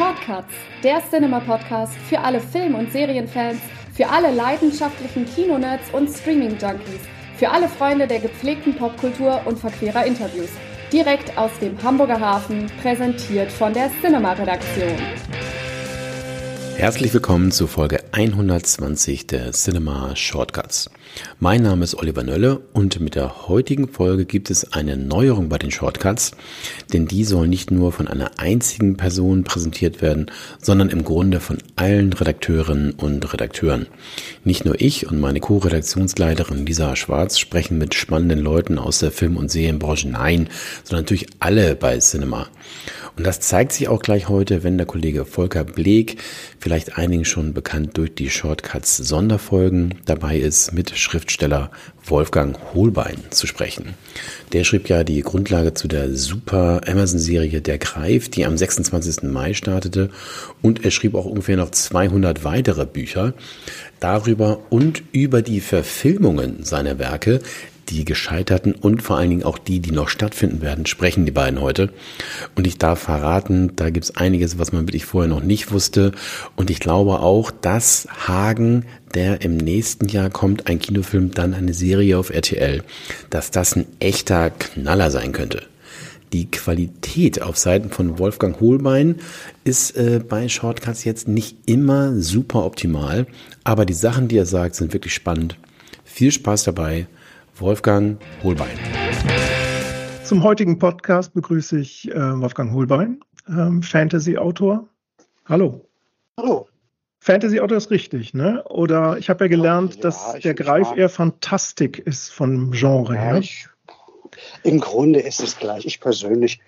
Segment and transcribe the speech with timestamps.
[0.00, 3.60] Shortcuts, der Cinema-Podcast für alle Film- und Serienfans,
[3.94, 7.02] für alle leidenschaftlichen Kinonerds und Streaming-Junkies,
[7.36, 10.48] für alle Freunde der gepflegten Popkultur und verquerer Interviews.
[10.90, 14.96] Direkt aus dem Hamburger Hafen, präsentiert von der Cinema-Redaktion.
[16.80, 20.88] Herzlich willkommen zu Folge 120 der Cinema Shortcuts.
[21.38, 25.58] Mein Name ist Oliver Nölle und mit der heutigen Folge gibt es eine Neuerung bei
[25.58, 26.30] den Shortcuts,
[26.90, 30.30] denn die soll nicht nur von einer einzigen Person präsentiert werden,
[30.62, 33.86] sondern im Grunde von allen Redakteurinnen und Redakteuren.
[34.44, 39.36] Nicht nur ich und meine Co-Redaktionsleiterin Lisa Schwarz sprechen mit spannenden Leuten aus der Film-
[39.36, 40.48] und Serienbranche, nein,
[40.84, 42.48] sondern natürlich alle bei Cinema.
[43.16, 46.16] Und das zeigt sich auch gleich heute, wenn der Kollege Volker Bleek,
[46.58, 51.70] vielleicht einigen schon bekannt durch die Shortcuts Sonderfolgen, dabei ist, mit Schriftsteller
[52.04, 53.94] Wolfgang Holbein zu sprechen.
[54.52, 59.22] Der schrieb ja die Grundlage zu der super Amazon-Serie Der Greif, die am 26.
[59.24, 60.10] Mai startete.
[60.62, 63.34] Und er schrieb auch ungefähr noch 200 weitere Bücher
[64.00, 67.40] darüber und über die Verfilmungen seiner Werke,
[67.88, 71.60] die gescheiterten und vor allen Dingen auch die, die noch stattfinden werden, sprechen die beiden
[71.60, 71.90] heute.
[72.54, 76.12] Und ich darf verraten, da gibt es einiges, was man wirklich vorher noch nicht wusste.
[76.56, 81.74] Und ich glaube auch, dass Hagen, der im nächsten Jahr kommt, ein Kinofilm, dann eine
[81.74, 82.82] Serie auf RTL,
[83.30, 85.62] dass das ein echter Knaller sein könnte.
[86.32, 89.16] Die Qualität auf Seiten von Wolfgang Hohlbein
[89.64, 93.26] ist äh, bei Shortcuts jetzt nicht immer super optimal,
[93.64, 95.56] aber die Sachen, die er sagt, sind wirklich spannend.
[96.04, 97.08] Viel Spaß dabei.
[97.60, 98.78] Wolfgang Hohlbein.
[100.24, 104.88] Zum heutigen Podcast begrüße ich äh, Wolfgang Hohlbein, ähm, Fantasy-Autor.
[105.46, 105.86] Hallo.
[106.38, 106.68] Hallo.
[107.20, 108.64] Fantasy-Autor ist richtig, ne?
[108.64, 113.20] Oder ich habe ja gelernt, ja, dass der Greif eher Fantastik ist vom Genre ja,
[113.20, 113.38] her.
[113.38, 113.68] Ich,
[114.62, 115.84] Im Grunde ist es gleich.
[115.84, 116.60] Ich persönlich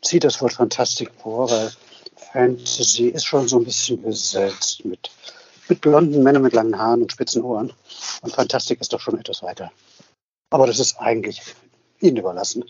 [0.00, 1.70] ziehe das Wort Fantastik vor, weil
[2.32, 5.08] Fantasy ist schon so ein bisschen besetzt mit,
[5.68, 7.72] mit blonden Männern mit langen Haaren und spitzen Ohren.
[8.22, 9.70] Und Fantastik ist doch schon etwas weiter.
[10.52, 11.40] Aber das ist eigentlich
[12.00, 12.64] Ihnen überlassen.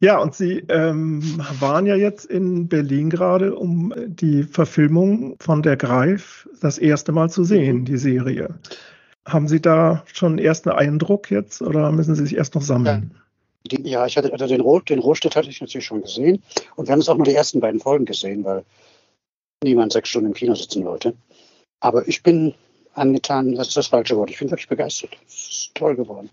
[0.00, 1.20] Ja, und Sie ähm,
[1.58, 7.28] waren ja jetzt in Berlin gerade, um die Verfilmung von Der Greif das erste Mal
[7.28, 8.60] zu sehen, die Serie.
[9.26, 13.10] Haben Sie da schon einen ersten Eindruck jetzt oder müssen Sie sich erst noch sammeln?
[13.66, 16.44] Ja, die, ja ich hatte also den, Rot, den Rohstedt hatte ich natürlich schon gesehen
[16.76, 18.64] und wir haben es auch nur die ersten beiden Folgen gesehen, weil
[19.64, 21.14] niemand sechs Stunden im Kino sitzen wollte.
[21.80, 22.54] Aber ich bin
[22.94, 24.30] angetan, das ist das falsche Wort.
[24.30, 25.10] Ich bin wirklich begeistert.
[25.26, 26.30] Es ist toll geworden.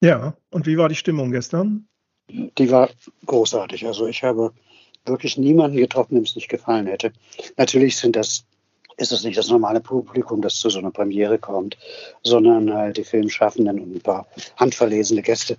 [0.00, 1.86] Ja, und wie war die Stimmung gestern?
[2.30, 2.88] Die war
[3.26, 3.86] großartig.
[3.86, 4.52] Also ich habe
[5.04, 7.12] wirklich niemanden getroffen, dem es nicht gefallen hätte.
[7.56, 8.44] Natürlich sind das,
[8.96, 11.76] ist es nicht das normale Publikum, das zu so einer Premiere kommt,
[12.22, 15.56] sondern halt die Filmschaffenden und ein paar handverlesene Gäste.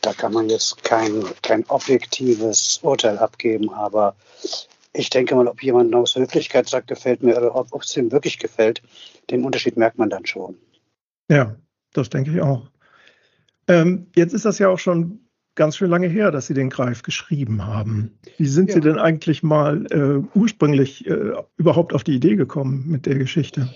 [0.00, 4.14] Da kann man jetzt kein, kein objektives Urteil abgeben, aber
[4.92, 8.38] ich denke mal, ob jemand aus Höflichkeit sagt, gefällt mir, oder ob es ihm wirklich
[8.38, 8.82] gefällt,
[9.30, 10.56] den Unterschied merkt man dann schon.
[11.28, 11.56] Ja,
[11.92, 12.68] das denke ich auch.
[13.68, 15.20] Ähm, jetzt ist das ja auch schon
[15.54, 18.18] ganz schön lange her, dass Sie den Greif geschrieben haben.
[18.38, 18.76] Wie sind ja.
[18.76, 23.68] Sie denn eigentlich mal äh, ursprünglich äh, überhaupt auf die Idee gekommen mit der Geschichte?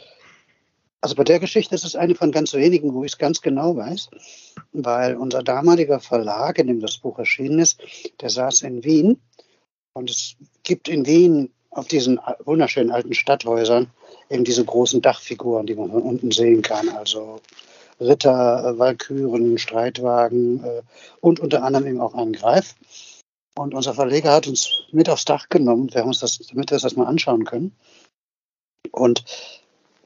[1.03, 3.77] Also bei der Geschichte ist es eine von ganz wenigen, wo ich es ganz genau
[3.77, 4.09] weiß,
[4.73, 7.81] weil unser damaliger Verlag, in dem das Buch erschienen ist,
[8.21, 9.21] der saß in Wien
[9.95, 13.91] und es gibt in Wien auf diesen wunderschönen alten Stadthäusern
[14.31, 16.89] eben diese großen Dachfiguren, die man von unten sehen kann.
[16.91, 17.41] Also
[18.07, 20.83] Ritter, äh, Walküren, Streitwagen äh,
[21.21, 22.75] und unter anderem eben auch einen Greif.
[23.55, 26.79] Und unser Verleger hat uns mit aufs Dach genommen, wir haben uns das, damit wir
[26.79, 27.77] das mal anschauen können.
[28.91, 29.25] Und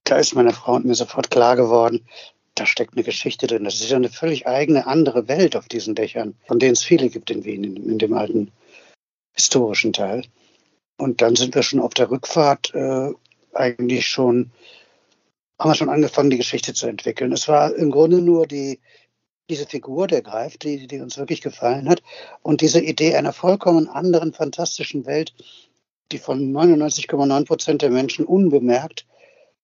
[0.04, 2.06] da ist meiner Frau und mir sofort klar geworden,
[2.54, 3.64] da steckt eine Geschichte drin.
[3.64, 7.08] Das ist ja eine völlig eigene, andere Welt auf diesen Dächern, von denen es viele
[7.08, 8.50] gibt in Wien, in, in dem alten
[9.34, 10.22] historischen Teil.
[10.96, 13.12] Und dann sind wir schon auf der Rückfahrt äh,
[13.52, 14.50] eigentlich schon
[15.58, 17.32] haben wir schon angefangen, die Geschichte zu entwickeln.
[17.32, 18.80] Es war im Grunde nur die,
[19.48, 22.02] diese Figur, der Greif, die, die uns wirklich gefallen hat
[22.42, 25.34] und diese Idee einer vollkommen anderen, fantastischen Welt,
[26.12, 29.06] die von 99,9 Prozent der Menschen unbemerkt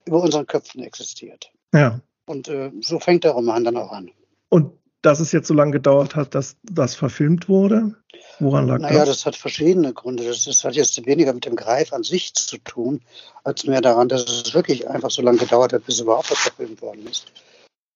[0.04, 1.52] über unseren Köpfen existiert.
[1.72, 2.00] Ja.
[2.26, 4.10] Und äh, so fängt der Roman dann auch an.
[4.48, 4.72] Und
[5.02, 7.94] dass es jetzt so lange gedauert hat, dass das verfilmt wurde?
[8.38, 9.08] Woran lag naja, das?
[9.08, 10.24] das hat verschiedene Gründe.
[10.24, 13.00] Das, das, hat jetzt weniger mit dem Greif an sich zu tun,
[13.44, 16.80] als mehr daran, dass es wirklich einfach so lange gedauert hat, bis überhaupt was verfilmt
[16.80, 17.26] worden ist.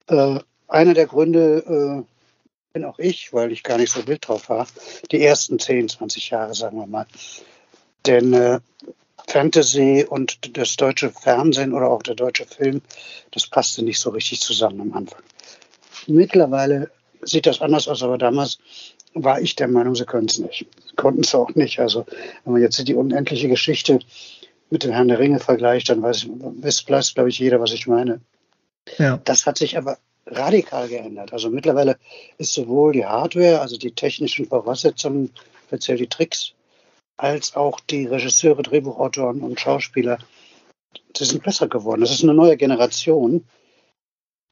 [0.08, 2.04] Äh, einer der Gründe äh,
[2.72, 4.66] bin auch ich, weil ich gar nicht so wild drauf war,
[5.10, 7.06] die ersten 10, 20 Jahre, sagen wir mal.
[8.04, 8.60] Denn äh,
[9.28, 12.82] Fantasy und das deutsche Fernsehen oder auch der deutsche Film,
[13.30, 15.22] das passte nicht so richtig zusammen am Anfang.
[16.08, 16.90] Mittlerweile
[17.22, 18.58] sieht das anders aus, aber damals
[19.14, 20.66] war ich der Meinung, sie können es nicht.
[20.88, 21.80] Sie konnten es auch nicht.
[21.80, 22.06] Also,
[22.44, 23.98] wenn man jetzt die unendliche Geschichte
[24.70, 28.20] mit dem Herrn der Ringe vergleicht, dann weiß, weiß, glaube ich, jeder, was ich meine.
[28.98, 29.20] Ja.
[29.24, 31.32] Das hat sich aber radikal geändert.
[31.32, 31.98] Also mittlerweile
[32.38, 35.30] ist sowohl die Hardware, also die technischen Voraussetzungen,
[35.66, 36.52] speziell die Tricks,
[37.16, 40.18] als auch die Regisseure, Drehbuchautoren und Schauspieler,
[41.16, 42.00] die sind besser geworden.
[42.00, 43.44] Das ist eine neue Generation,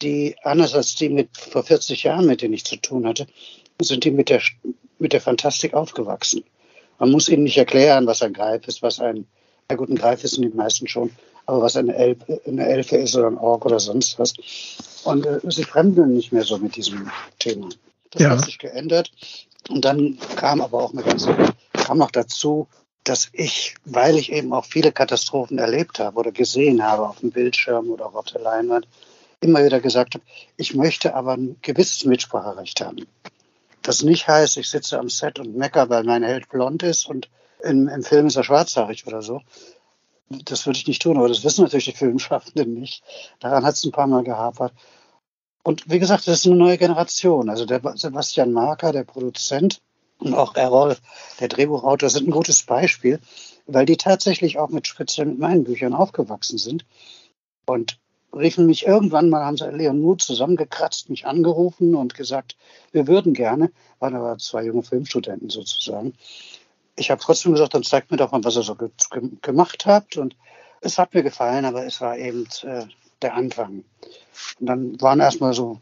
[0.03, 3.27] die anders als die mit vor 40 Jahren, mit denen ich zu tun hatte,
[3.81, 4.41] sind die mit der,
[4.99, 6.45] mit der Fantastik aufgewachsen.
[6.99, 9.27] Man muss ihnen nicht erklären, was ein Greif ist, was ein,
[9.69, 11.11] na gut, ein Greif wissen die meisten schon,
[11.47, 14.35] aber was eine Elfe, eine Elfe ist oder ein Ork oder sonst was.
[15.05, 17.69] Und äh, sie fremdeln nicht mehr so mit diesem Thema.
[18.11, 18.31] Das ja.
[18.31, 19.11] hat sich geändert.
[19.69, 21.35] Und dann kam aber auch eine ganze,
[21.73, 22.69] kam noch dazu,
[23.03, 27.31] dass ich, weil ich eben auch viele Katastrophen erlebt habe oder gesehen habe auf dem
[27.31, 28.87] Bildschirm oder auf der Leinwand,
[29.45, 30.25] immer wieder gesagt habe,
[30.57, 33.07] ich möchte aber ein gewisses Mitspracherecht haben.
[33.83, 37.29] Das nicht heißt, ich sitze am Set und mecker, weil mein Held blond ist und
[37.63, 39.43] im, im Film ist er schwarzhaarig oder so.
[40.29, 43.05] Das würde ich nicht tun, aber das wissen natürlich die Filmschaffenden nicht.
[43.41, 44.73] Daran hat es ein paar Mal gehapert.
[45.63, 47.51] Und wie gesagt, das ist eine neue Generation.
[47.51, 49.81] Also der Sebastian Marker, der Produzent,
[50.19, 50.97] und auch Errol,
[51.41, 53.21] der Drehbuchautor, sind ein gutes Beispiel,
[53.67, 56.87] weil die tatsächlich auch mit speziell mit meinen Büchern aufgewachsen sind.
[57.67, 57.99] Und
[58.37, 62.57] riefen mich irgendwann mal, haben sie Leon Mut zusammengekratzt, mich angerufen und gesagt,
[62.93, 66.15] wir würden gerne, waren aber zwei junge Filmstudenten sozusagen.
[66.97, 68.91] Ich habe trotzdem gesagt, dann zeigt mir doch mal, was ihr so ge
[69.43, 70.17] gemacht habt.
[70.17, 70.37] Und
[70.81, 72.85] es hat mir gefallen, aber es war eben äh,
[73.23, 73.85] der Anfang.
[74.61, 75.81] Und dann waren erstmal so,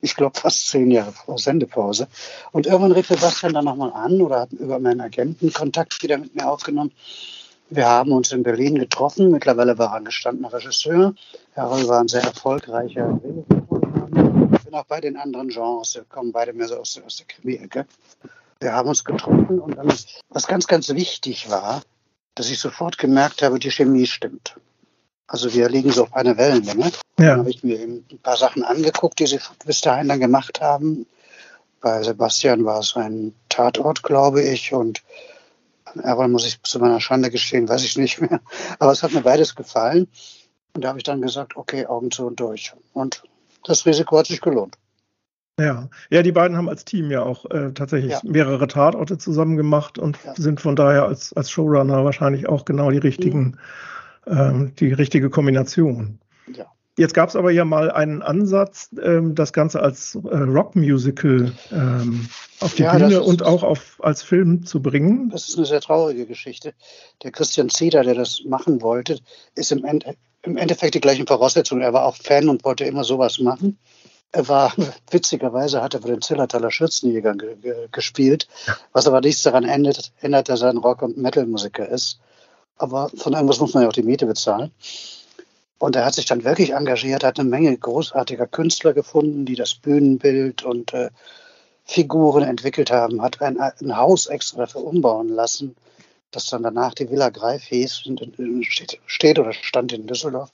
[0.00, 2.08] ich glaube, fast zehn Jahre Sendepause.
[2.52, 6.34] Und irgendwann rief Sebastian dann nochmal an oder hat über meinen Agenten Kontakt wieder mit
[6.34, 6.92] mir aufgenommen
[7.74, 9.30] wir haben uns in Berlin getroffen.
[9.30, 11.14] Mittlerweile war er ein gestandener Regisseur.
[11.56, 15.94] Harold war ein sehr erfolgreicher Ich bin auch bei den anderen Genres.
[15.94, 17.86] Wir kommen beide mehr so aus, aus der Krimi-Ecke.
[18.60, 19.92] Wir haben uns getroffen und dann,
[20.28, 21.82] was ganz, ganz wichtig war,
[22.34, 24.56] dass ich sofort gemerkt habe, die Chemie stimmt.
[25.26, 26.92] Also wir liegen so auf einer Wellenlänge.
[27.18, 27.30] Ja.
[27.30, 30.60] Dann habe ich mir eben ein paar Sachen angeguckt, die sie bis dahin dann gemacht
[30.60, 31.06] haben.
[31.80, 35.02] Bei Sebastian war es ein Tatort, glaube ich, und
[36.00, 38.40] aber muss ich zu meiner Schande gestehen, weiß ich nicht mehr.
[38.78, 40.08] Aber es hat mir beides gefallen.
[40.74, 42.72] Und da habe ich dann gesagt, okay, Augen zu und durch.
[42.92, 43.22] Und
[43.64, 44.78] das Risiko hat sich gelohnt.
[45.60, 48.20] Ja, ja, die beiden haben als Team ja auch äh, tatsächlich ja.
[48.24, 50.34] mehrere Tatorte zusammen gemacht und ja.
[50.34, 53.58] sind von daher als, als Showrunner wahrscheinlich auch genau die richtigen,
[54.26, 54.38] mhm.
[54.38, 56.18] ähm, die richtige Kombination.
[56.54, 56.66] Ja.
[56.98, 62.28] Jetzt gab es aber ja mal einen Ansatz, ähm, das Ganze als äh, Rockmusical ähm,
[62.60, 65.30] auf die ja, Bühne und auch auf, als Film zu bringen.
[65.30, 66.74] Das ist eine sehr traurige Geschichte.
[67.22, 69.20] Der Christian Zeder, der das machen wollte,
[69.54, 70.04] ist im, End,
[70.42, 71.80] im Endeffekt die gleichen Voraussetzungen.
[71.80, 73.78] Er war auch Fan und wollte immer sowas machen.
[74.30, 74.74] Er war,
[75.10, 78.48] witzigerweise, hat er für den Zillertaler Schürzenjäger ge ge gespielt,
[78.92, 82.20] was aber nichts daran ändert, ändert, dass er ein Rock- und Metal-Musiker ist.
[82.76, 84.72] Aber von irgendwas muss man ja auch die Miete bezahlen.
[85.82, 89.74] Und er hat sich dann wirklich engagiert, hat eine Menge großartiger Künstler gefunden, die das
[89.74, 91.10] Bühnenbild und äh,
[91.82, 95.74] Figuren entwickelt haben, hat ein, ein, Haus extra dafür umbauen lassen,
[96.30, 98.04] das dann danach die Villa Greif hieß,
[98.60, 100.52] steht, steht oder stand in Düsseldorf.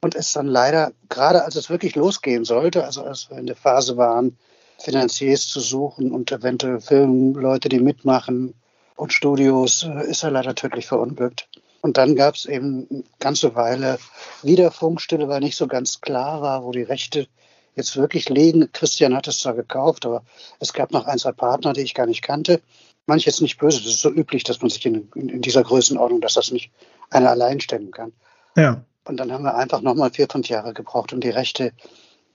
[0.00, 3.54] Und ist dann leider, gerade als es wirklich losgehen sollte, also als wir in der
[3.54, 4.36] Phase waren,
[4.80, 8.54] Finanziers zu suchen und eventuell Filmleute, die mitmachen
[8.96, 11.48] und Studios, äh, ist er leider tödlich verunglückt.
[11.84, 13.98] Und dann gab es eben eine ganze Weile
[14.42, 17.28] wieder Funkstille, weil nicht so ganz klar war, wo die Rechte
[17.76, 18.72] jetzt wirklich liegen.
[18.72, 20.24] Christian hat es zwar gekauft, aber
[20.60, 22.62] es gab noch ein, zwei Partner, die ich gar nicht kannte.
[23.04, 25.62] Manche jetzt nicht böse, das ist so üblich, dass man sich in, in, in dieser
[25.62, 26.70] Größenordnung, dass das nicht
[27.10, 28.14] einer allein stemmen kann.
[28.56, 28.82] Ja.
[29.04, 31.74] Und dann haben wir einfach nochmal vier, fünf Jahre gebraucht, um die Rechte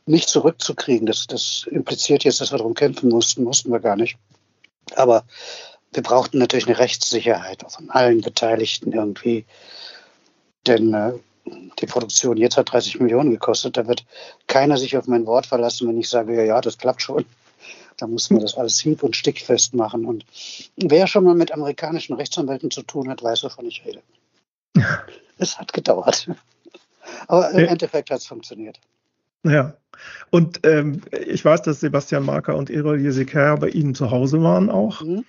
[0.06, 1.08] nicht zurückzukriegen.
[1.08, 4.15] Das, das impliziert jetzt, dass wir darum kämpfen mussten, mussten wir gar nicht.
[4.94, 5.24] Aber
[5.91, 9.46] wir brauchten natürlich eine Rechtssicherheit von allen Beteiligten irgendwie.
[10.67, 11.13] Denn äh,
[11.79, 13.77] die Produktion jetzt hat 30 Millionen gekostet.
[13.77, 14.05] Da wird
[14.48, 17.25] keiner sich auf mein Wort verlassen, wenn ich sage, ja, ja, das klappt schon.
[17.98, 20.05] Da muss man das alles hieb- und stickfest machen.
[20.05, 20.25] Und
[20.77, 24.01] wer schon mal mit amerikanischen Rechtsanwälten zu tun hat, weiß, wovon ich rede.
[25.38, 26.29] es hat gedauert.
[27.27, 28.79] Aber im Endeffekt hat es funktioniert.
[29.43, 29.74] Ja.
[30.29, 34.69] Und ähm, ich weiß, dass Sebastian Marker und Erol Jeseker bei Ihnen zu Hause waren
[34.69, 35.01] auch.
[35.01, 35.25] Mhm.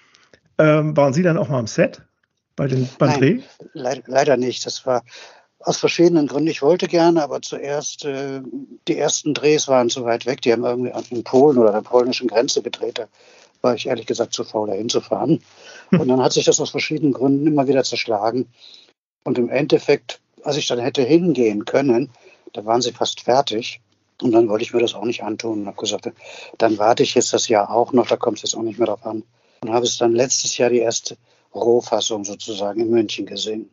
[0.60, 2.02] Ähm, waren Sie dann auch mal am Set
[2.54, 3.40] bei den, beim Nein, Dreh?
[3.72, 4.66] Leider, leider nicht.
[4.66, 5.02] Das war
[5.60, 6.50] aus verschiedenen Gründen.
[6.50, 8.42] Ich wollte gerne, aber zuerst, äh,
[8.86, 10.42] die ersten Drehs waren zu weit weg.
[10.42, 12.98] Die haben irgendwie in Polen oder der polnischen Grenze gedreht.
[12.98, 13.06] Da
[13.62, 15.42] war ich ehrlich gesagt zu faul, da hinzufahren.
[15.92, 18.46] Und dann hat sich das aus verschiedenen Gründen immer wieder zerschlagen.
[19.24, 22.10] Und im Endeffekt, als ich dann hätte hingehen können,
[22.52, 23.80] da waren sie fast fertig.
[24.20, 26.10] Und dann wollte ich mir das auch nicht antun und habe gesagt,
[26.58, 28.88] dann warte ich jetzt das Jahr auch noch, da kommt es jetzt auch nicht mehr
[28.88, 29.22] drauf an
[29.62, 31.16] und habe es dann letztes Jahr die erste
[31.54, 33.68] Rohfassung sozusagen in München gesehen.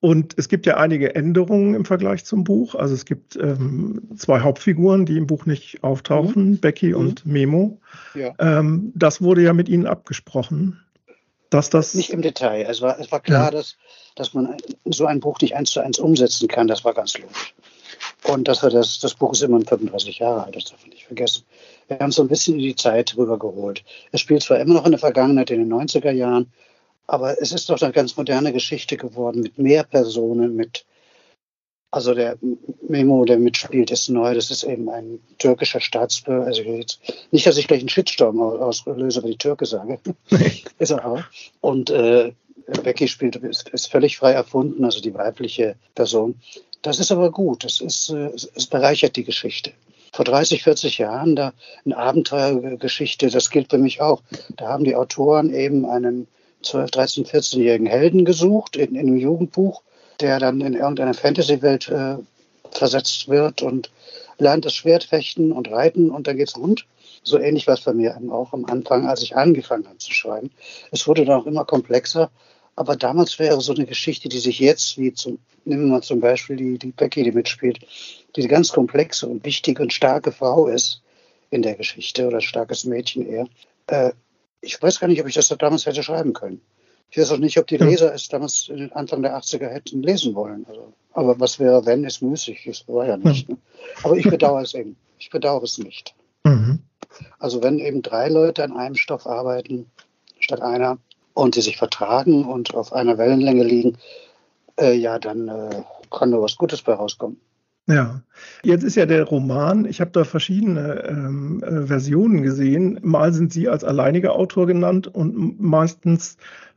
[0.00, 2.74] Und es gibt ja einige Änderungen im Vergleich zum Buch.
[2.74, 6.58] Also es gibt ähm, zwei Hauptfiguren, die im Buch nicht auftauchen, mhm.
[6.58, 6.96] Becky mhm.
[6.96, 7.80] und Memo.
[8.14, 8.32] Ja.
[8.38, 10.80] Ähm, das wurde ja mit Ihnen abgesprochen.
[11.50, 12.62] Dass das nicht im Detail.
[12.62, 13.50] Es war, es war klar, ja.
[13.50, 13.76] dass,
[14.14, 14.56] dass man
[14.86, 16.66] so ein Buch nicht eins zu eins umsetzen kann.
[16.66, 17.54] Das war ganz logisch.
[18.24, 21.04] Und dass wir das, das Buch ist immer 35 Jahre alt, das darf man nicht
[21.04, 21.44] vergessen.
[21.90, 23.82] Wir haben so ein bisschen in die Zeit rübergeholt.
[24.12, 26.52] Es spielt zwar immer noch in der Vergangenheit, in den 90er Jahren,
[27.08, 30.84] aber es ist doch eine ganz moderne Geschichte geworden mit mehr Personen, mit
[31.90, 32.38] also der
[32.88, 34.34] Memo, der mitspielt, ist neu.
[34.34, 36.46] Das ist eben ein türkischer Staatsbürger.
[36.46, 37.00] Also jetzt,
[37.32, 39.98] nicht, dass ich gleich einen Shitstorm auslöse, wenn ich Türke sage.
[40.78, 41.24] ist er auch.
[41.60, 42.32] Und äh,
[42.84, 46.40] Becky spielt, ist, ist, völlig frei erfunden, also die weibliche Person.
[46.82, 47.64] Das ist aber gut.
[47.64, 49.72] Das ist, äh, es bereichert die Geschichte.
[50.20, 51.54] Vor 30, 40 Jahren da
[51.86, 54.20] eine Abenteuergeschichte, das gilt für mich auch.
[54.54, 56.28] Da haben die Autoren eben einen
[56.62, 59.80] 12, 13, 14-jährigen Helden gesucht in, in einem Jugendbuch,
[60.20, 62.16] der dann in irgendeine Fantasy-Welt äh,
[62.70, 63.90] versetzt wird und
[64.36, 66.84] lernt das Schwert fechten und reiten und dann geht's rund.
[67.22, 70.50] So ähnlich war es bei mir auch am Anfang, als ich angefangen habe zu schreiben.
[70.90, 72.30] Es wurde dann auch immer komplexer,
[72.76, 76.20] aber damals wäre so eine Geschichte, die sich jetzt, wie zum, nehmen wir mal zum
[76.20, 77.80] Beispiel die, die Becky, die mitspielt,
[78.36, 81.02] die eine ganz komplexe und wichtige und starke Frau ist
[81.50, 83.46] in der Geschichte oder starkes Mädchen eher,
[83.88, 84.12] äh,
[84.60, 86.60] ich weiß gar nicht, ob ich das damals hätte schreiben können.
[87.10, 90.64] Ich weiß auch nicht, ob die Leser es damals Anfang der 80er hätten lesen wollen.
[90.68, 92.62] Also, aber was wäre, wenn, ist müßig.
[92.66, 93.48] Das war ja nicht.
[93.48, 93.56] Ne?
[94.04, 94.96] Aber ich bedauere es eben.
[95.18, 96.14] Ich bedauere es nicht.
[96.44, 96.80] Mhm.
[97.38, 99.90] Also wenn eben drei Leute an einem Stoff arbeiten,
[100.38, 100.98] statt einer,
[101.40, 103.96] und die sich vertragen und auf einer Wellenlänge liegen,
[104.78, 107.40] äh, ja, dann äh, kann nur was Gutes bei rauskommen.
[107.86, 108.22] Ja,
[108.62, 113.00] jetzt ist ja der Roman, ich habe da verschiedene ähm, äh, Versionen gesehen.
[113.02, 116.36] Mal sind Sie als alleiniger Autor genannt und meistens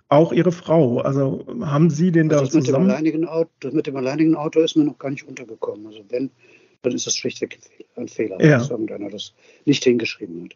[0.10, 1.00] auch Ihre Frau.
[1.00, 2.88] Also haben Sie den also da das zusammen?
[2.88, 5.86] Mit dem alleinigen Autor, mit dem alleinigen Autor ist mir noch gar nicht untergekommen.
[5.86, 6.32] Also wenn,
[6.82, 7.60] dann ist das schlichtweg
[7.96, 8.58] ein Fehler, ja.
[8.58, 9.34] dass irgendeiner das
[9.66, 10.56] nicht hingeschrieben hat.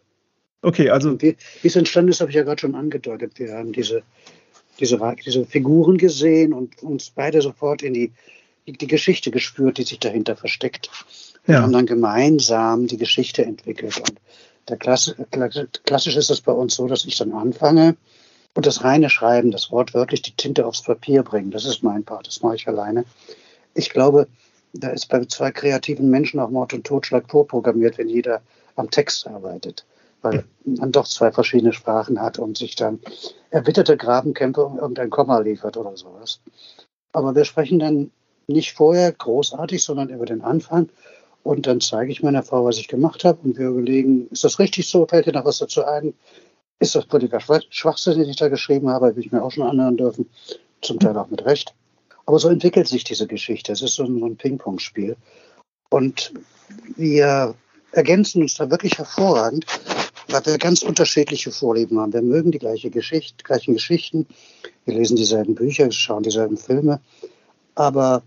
[0.62, 1.22] Okay, also.
[1.22, 3.34] Wie, wie es entstanden ist, habe ich ja gerade schon angedeutet.
[3.38, 4.04] Wir haben diese,
[4.80, 8.12] diese, diese Figuren gesehen und uns beide sofort in die
[8.68, 10.90] die Geschichte gespürt, die sich dahinter versteckt.
[11.46, 11.62] Wir ja.
[11.62, 13.98] haben dann gemeinsam die Geschichte entwickelt.
[13.98, 14.20] Und
[14.68, 15.16] der Klasse,
[15.86, 17.96] klassisch ist es bei uns so, dass ich dann anfange
[18.54, 21.52] und das reine Schreiben, das Wort wirklich die Tinte aufs Papier bringen.
[21.52, 23.06] Das ist mein Part, das mache ich alleine.
[23.74, 24.28] Ich glaube,
[24.74, 28.42] da ist bei zwei kreativen Menschen auch Mord und Totschlag vorprogrammiert, wenn jeder
[28.76, 29.86] am Text arbeitet,
[30.22, 33.00] weil man doch zwei verschiedene Sprachen hat und sich dann
[33.50, 36.42] erbitterte Grabenkämpfe um irgendein Komma liefert oder sowas.
[37.14, 38.12] Aber wir sprechen dann
[38.48, 40.90] nicht vorher großartig, sondern über den Anfang.
[41.44, 43.40] Und dann zeige ich meiner Frau, was ich gemacht habe.
[43.44, 45.06] Und wir überlegen, ist das richtig so?
[45.06, 46.14] Fällt dir noch was dazu ein?
[46.80, 49.08] Ist das politiker Schwachsinn, den ich da geschrieben habe?
[49.08, 50.30] Habe ich mir auch schon anhören dürfen.
[50.82, 51.74] Zum Teil auch mit Recht.
[52.26, 53.72] Aber so entwickelt sich diese Geschichte.
[53.72, 55.16] Es ist so ein, ein Ping-Pong-Spiel.
[55.90, 56.34] Und
[56.98, 57.56] wir
[57.92, 59.66] ergänzen uns da wirklich hervorragend,
[60.30, 62.14] weil wir ganz unterschiedliche Vorlieben haben.
[62.14, 64.28] Wir mögen die gleiche Geschichte, gleichen Geschichten.
[64.86, 67.00] Wir lesen dieselben Bücher, schauen dieselben Filme.
[67.76, 68.24] Aber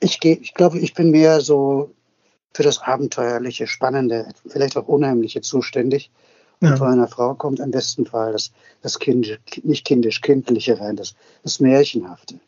[0.00, 1.90] ich, ich glaube, ich bin mehr so
[2.54, 6.10] für das Abenteuerliche, Spannende, vielleicht auch Unheimliche zuständig.
[6.60, 6.70] Ja.
[6.70, 10.96] Und von einer Frau kommt im besten Fall das, das kind, nicht kindisch, kindliche rein,
[10.96, 12.40] das, das Märchenhafte.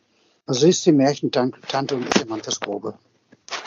[0.47, 2.95] Also sie ist die Märchentante und ich Mann fürs Grobe.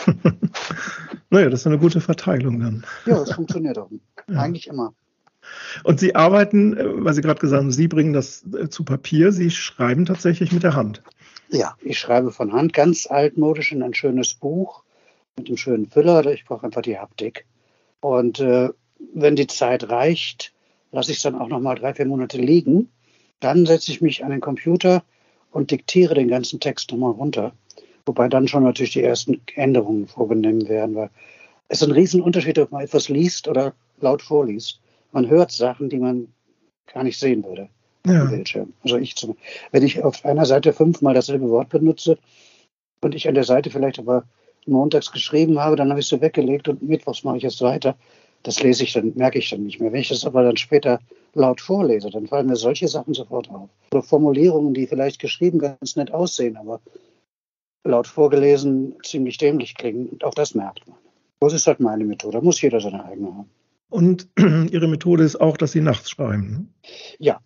[1.31, 2.85] naja, das ist eine gute Verteilung dann.
[3.07, 3.91] Ja, das funktioniert auch.
[4.29, 4.41] Ja.
[4.41, 4.93] Eigentlich immer.
[5.85, 9.33] Und Sie arbeiten, äh, weil Sie gerade gesagt haben, Sie bringen das äh, zu Papier,
[9.33, 11.03] Sie schreiben tatsächlich mit der Hand.
[11.49, 14.83] Ja, ich schreibe von Hand ganz altmodisch in ein schönes Buch
[15.37, 16.25] mit einem schönen Füller.
[16.27, 17.47] Ich brauche einfach die Haptik.
[18.01, 18.71] Und äh,
[19.15, 20.53] wenn die Zeit reicht,
[20.93, 22.91] lasse ich es dann auch noch mal drei, vier Monate liegen.
[23.41, 25.03] Dann setze ich mich an den Computer
[25.51, 27.53] und diktiere den ganzen Text nochmal runter.
[28.07, 31.11] Wobei dann schon natürlich die ersten Änderungen vorgenommen werden, weil
[31.69, 34.81] es ist ein Riesenunterschied, ob man etwas liest oder laut vorliest.
[35.13, 36.29] Man hört Sachen, die man
[36.93, 37.69] gar nicht sehen würde
[38.07, 38.25] ja.
[38.25, 38.73] Bildschirm.
[38.83, 39.37] Also ich zum,
[39.71, 42.19] wenn ich auf einer Seite fünfmal dasselbe Wort benutze
[43.01, 44.25] und ich an der Seite vielleicht aber
[44.67, 47.97] montags geschrieben habe, dann habe ich es so weggelegt und mittwochs mache ich es weiter.
[48.45, 49.93] Das lese ich dann, merke ich dann nicht mehr.
[49.93, 51.01] Wenn ich das aber dann später
[51.35, 53.69] laut vorlese, dann fallen mir solche Sachen sofort auf.
[53.93, 56.81] Oder Formulierungen, die vielleicht geschrieben ganz nett aussehen, aber
[57.85, 60.09] laut vorgelesen ziemlich dämlich klingen.
[60.09, 60.99] Und auch das merkt man.
[61.41, 62.39] Das ist halt meine Methode.
[62.39, 63.51] Da muss jeder seine eigene haben.
[63.93, 66.51] Und Ihre Methode ist auch, dass Sie nachts schreiben.
[66.51, 66.67] Ne?
[67.19, 67.41] Ja,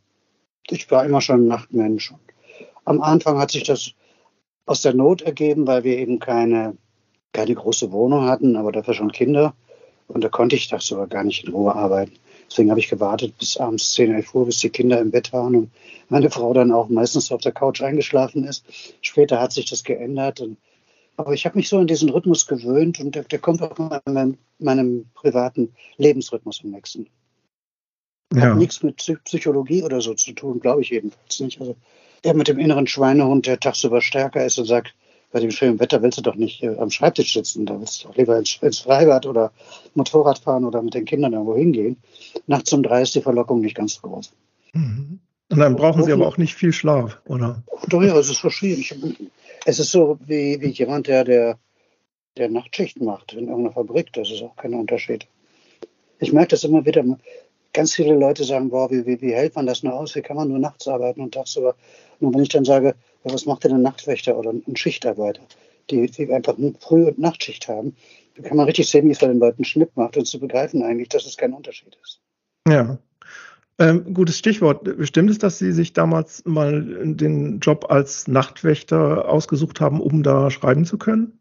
[0.70, 2.14] ich war immer schon ein Nachtmensch.
[2.84, 3.90] Am Anfang hat sich das
[4.64, 6.76] aus der Not ergeben, weil wir eben keine,
[7.32, 9.54] keine große Wohnung hatten, aber dafür schon Kinder.
[10.06, 12.12] Und da konnte ich sogar gar nicht in Ruhe arbeiten.
[12.48, 15.56] Deswegen habe ich gewartet bis abends 10, 11 Uhr, bis die Kinder im Bett waren
[15.56, 15.70] und
[16.08, 18.64] meine Frau dann auch meistens auf der Couch eingeschlafen ist.
[19.00, 20.40] Später hat sich das geändert.
[20.40, 20.58] Und,
[21.16, 24.38] aber ich habe mich so an diesen Rhythmus gewöhnt und der, der kommt auch meinem,
[24.58, 27.08] meinem privaten Lebensrhythmus am nächsten.
[28.34, 28.42] Ja.
[28.42, 31.60] Hat nichts mit Psychologie oder so zu tun, glaube ich jedenfalls nicht.
[31.60, 31.76] Also
[32.22, 34.94] er mit dem inneren Schweinehund, der tagsüber stärker ist und sagt,
[35.32, 38.08] bei dem schönen Wetter willst du doch nicht äh, am Schreibtisch sitzen, da willst du
[38.08, 39.52] doch lieber ins, ins, Freibad oder
[39.94, 41.96] Motorrad fahren oder mit den Kindern irgendwo hingehen.
[42.46, 44.32] Nachts um drei ist die Verlockung nicht ganz so groß.
[44.72, 45.20] Mhm.
[45.48, 47.62] Und dann brauchen Sie aber auch nicht viel Schlaf, oder?
[47.88, 48.80] Doch ja, es ist verschieden.
[48.80, 48.94] Ich,
[49.66, 51.58] es ist so wie, wie jemand, der, der,
[52.36, 54.12] der Nachtschicht macht in irgendeiner Fabrik.
[54.12, 55.26] Das ist auch kein Unterschied.
[56.20, 57.04] Ich merke das immer wieder.
[57.72, 60.14] Ganz viele Leute sagen, boah, wie, wie, wie hält man das nur aus?
[60.14, 61.74] Wie kann man nur nachts arbeiten und tagsüber?
[62.20, 62.94] Und wenn ich dann sage,
[63.24, 65.42] ja, was macht denn ein Nachtwächter oder ein Schichtarbeiter,
[65.90, 67.96] die, die einfach eine Früh- und Nachtschicht haben,
[68.36, 70.84] dann kann man richtig sehen, wie es bei den Leuten Schnipp macht und zu begreifen
[70.84, 72.20] eigentlich, dass es kein Unterschied ist.
[72.68, 72.98] Ja.
[73.78, 74.88] Ähm, gutes Stichwort.
[75.00, 80.50] Stimmt es, dass Sie sich damals mal den Job als Nachtwächter ausgesucht haben, um da
[80.50, 81.38] schreiben zu können?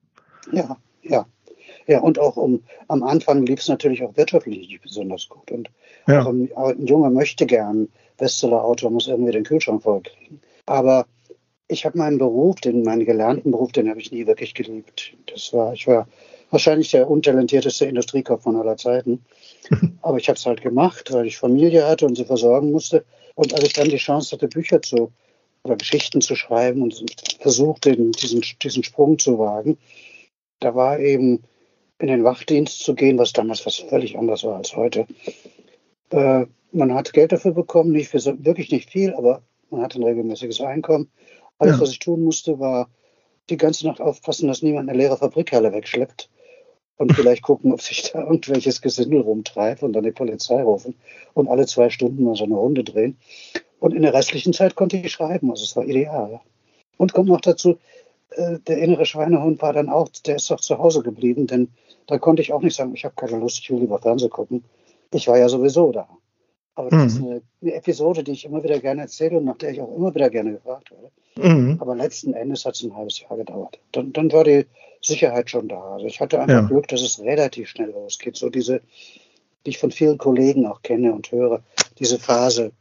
[0.51, 1.25] Ja, ja.
[1.87, 5.51] Ja, und auch um, am Anfang lief es natürlich auch wirtschaftlich nicht besonders gut.
[5.51, 5.69] Und
[6.07, 6.23] ja.
[6.23, 10.41] auch ein, ein Junge möchte gern Bestseller-Autor, muss irgendwie den Kühlschrank vollkriegen.
[10.65, 11.05] Aber
[11.67, 15.15] ich habe meinen Beruf, den, meinen gelernten Beruf, den habe ich nie wirklich geliebt.
[15.31, 16.07] Das war, ich war
[16.51, 19.25] wahrscheinlich der untalentierteste Industriekopf von aller Zeiten.
[20.01, 23.05] Aber ich habe es halt gemacht, weil ich Familie hatte und sie versorgen musste.
[23.35, 25.11] Und als ich dann die Chance hatte, Bücher zu
[25.63, 27.03] oder Geschichten zu schreiben und
[27.39, 29.77] versuchte, diesen, diesen Sprung zu wagen,
[30.59, 31.43] da war eben
[31.97, 35.07] in den Wachdienst zu gehen, was damals was völlig anders war als heute.
[36.11, 40.03] Äh, man hat Geld dafür bekommen, nicht für, wirklich nicht viel, aber man hat ein
[40.03, 41.09] regelmäßiges Einkommen.
[41.57, 41.81] Alles, ja.
[41.81, 42.89] was ich tun musste, war
[43.49, 46.29] die ganze Nacht aufpassen, dass niemand eine leere Fabrikhalle wegschleppt
[46.97, 50.95] und vielleicht gucken, ob sich da irgendwelches Gesindel rumtreibt und dann die Polizei rufen
[51.33, 53.17] und alle zwei Stunden mal so eine Runde drehen.
[53.79, 56.39] Und in der restlichen Zeit konnte ich schreiben, also es war ideal.
[56.97, 57.77] Und kommt noch dazu,
[58.31, 61.69] äh, der innere Schweinehund war dann auch, der ist doch zu Hause geblieben, denn
[62.07, 64.63] da konnte ich auch nicht sagen, ich habe keine Lust, ich will lieber Fernsehen gucken.
[65.13, 66.07] Ich war ja sowieso da.
[66.75, 67.07] Aber das mhm.
[67.07, 69.95] ist eine, eine, Episode, die ich immer wieder gerne erzähle und nach der ich auch
[69.95, 71.11] immer wieder gerne gefragt werde.
[71.37, 71.77] Mhm.
[71.79, 73.79] Aber letzten Endes hat es ein halbes Jahr gedauert.
[73.91, 74.65] Dann, dann war die
[75.01, 75.93] Sicherheit schon da.
[75.93, 76.67] Also ich hatte einfach ja.
[76.67, 78.35] Glück, dass es relativ schnell losgeht.
[78.35, 78.81] So diese,
[79.65, 81.63] die ich von vielen Kollegen auch kenne und höre,
[81.99, 82.71] diese Phase,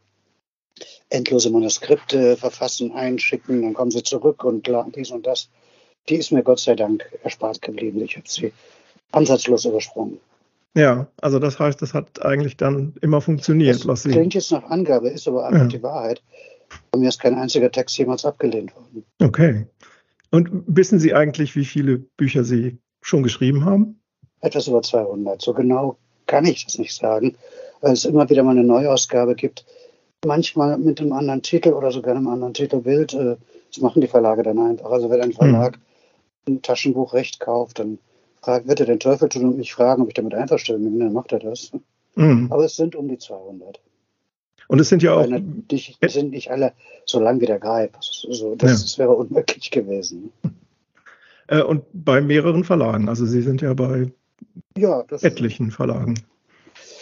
[1.08, 5.48] endlose Manuskripte verfassen, einschicken, dann kommen sie zurück und dies und das,
[6.08, 8.02] die ist mir Gott sei Dank erspart geblieben.
[8.02, 8.52] Ich habe sie
[9.12, 10.18] ansatzlos übersprungen.
[10.76, 13.76] Ja, also das heißt, das hat eigentlich dann immer funktioniert.
[13.76, 15.68] Das was Sie klingt jetzt nach Angabe, ist aber einfach ja.
[15.68, 16.22] die Wahrheit.
[16.90, 19.04] Bei mir ist kein einziger Text jemals abgelehnt worden.
[19.22, 19.66] Okay.
[20.30, 24.00] Und wissen Sie eigentlich, wie viele Bücher Sie schon geschrieben haben?
[24.40, 25.40] Etwas über 200.
[25.40, 27.36] So genau kann ich das nicht sagen,
[27.80, 29.64] weil es immer wieder mal eine Neuausgabe gibt.
[30.26, 33.14] Manchmal mit einem anderen Titel oder sogar einem anderen Titelbild.
[33.14, 33.36] Äh,
[33.72, 34.90] das machen die Verlage dann einfach.
[34.90, 35.78] Also wenn ein Verlag
[36.46, 36.54] mhm.
[36.54, 37.98] ein Taschenbuchrecht kauft, dann
[38.44, 41.12] fragt, wird er den Teufel tun und mich fragen, ob ich damit einverstanden bin, dann
[41.12, 41.72] macht er das.
[42.14, 42.48] Mhm.
[42.50, 43.80] Aber es sind um die 200.
[44.68, 45.26] Und es sind ja auch.
[45.26, 46.72] Die sind nicht alle
[47.04, 47.90] so lang wie der Greif.
[47.96, 48.76] Also, das, ja.
[48.76, 50.32] das wäre unmöglich gewesen.
[51.48, 53.08] Äh, und bei mehreren Verlagen.
[53.08, 54.10] Also Sie sind ja bei
[54.76, 56.14] ja, etlichen Verlagen.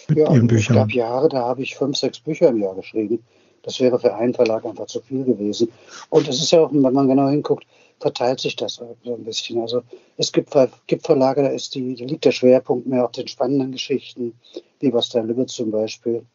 [0.08, 0.76] Mit ja, Ihren Büchern.
[0.76, 3.20] es gab Jahre, da habe ich fünf, sechs Bücher im Jahr geschrieben.
[3.62, 5.68] Das wäre für einen Verlag einfach zu viel gewesen.
[6.10, 7.64] Und es ist ja auch, wenn man genau hinguckt,
[8.02, 9.60] verteilt sich das so ein bisschen.
[9.60, 9.82] Also
[10.16, 10.54] es gibt,
[10.88, 14.34] gibt Verlage, da, ist die, da liegt der Schwerpunkt mehr auf den spannenden Geschichten,
[14.80, 16.26] wie Bastian Lübbe zum Beispiel.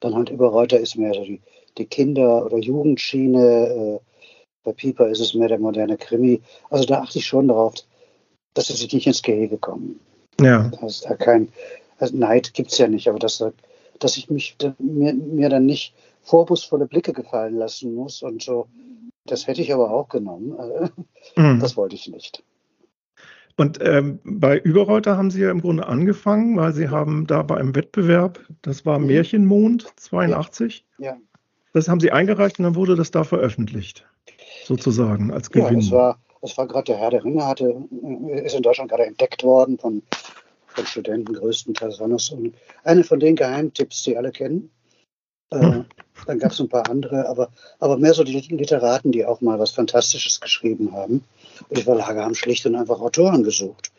[0.00, 1.40] Dann halt über Reuter ist mehr so die,
[1.76, 3.98] die Kinder- oder Jugendschiene.
[3.98, 3.98] Äh,
[4.62, 6.40] bei Pieper ist es mehr der moderne Krimi.
[6.70, 7.74] Also da achte ich schon darauf,
[8.54, 9.98] dass sie sich nicht ins Gehege kommen.
[10.40, 10.70] Ja.
[10.80, 11.48] Dass da kein
[11.98, 13.42] also Neid gibt es ja nicht, aber dass,
[13.98, 18.66] dass ich mich mir, mir dann nicht vorwurfsvolle Blicke gefallen lassen muss und so
[19.30, 20.56] das hätte ich aber auch genommen.
[21.36, 21.60] Mhm.
[21.60, 22.42] Das wollte ich nicht.
[23.56, 27.56] Und ähm, bei Überreuter haben Sie ja im Grunde angefangen, weil Sie haben da bei
[27.56, 29.06] einem Wettbewerb, das war mhm.
[29.06, 30.84] Märchenmond 82.
[30.98, 31.12] Ja.
[31.12, 31.16] ja.
[31.72, 34.06] Das haben Sie eingereicht und dann wurde das da veröffentlicht,
[34.64, 35.80] sozusagen als Gewinn.
[35.80, 37.82] Ja, es war, es war gerade der Herr der Ringe, hatte,
[38.44, 40.02] ist in Deutschland gerade entdeckt worden von,
[40.68, 42.00] von Studenten größtenteils.
[42.00, 44.70] Und eine von den Geheimtipps, die alle kennen.
[45.50, 45.84] Äh, hm.
[46.26, 49.58] Dann gab es ein paar andere, aber, aber mehr so die Literaten, die auch mal
[49.58, 51.24] was Fantastisches geschrieben haben.
[51.68, 53.92] Und die Verlage haben schlicht und einfach Autoren gesucht.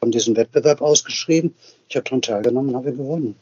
[0.00, 1.54] Haben diesen Wettbewerb ausgeschrieben.
[1.88, 3.36] Ich habe daran teilgenommen und habe gewonnen.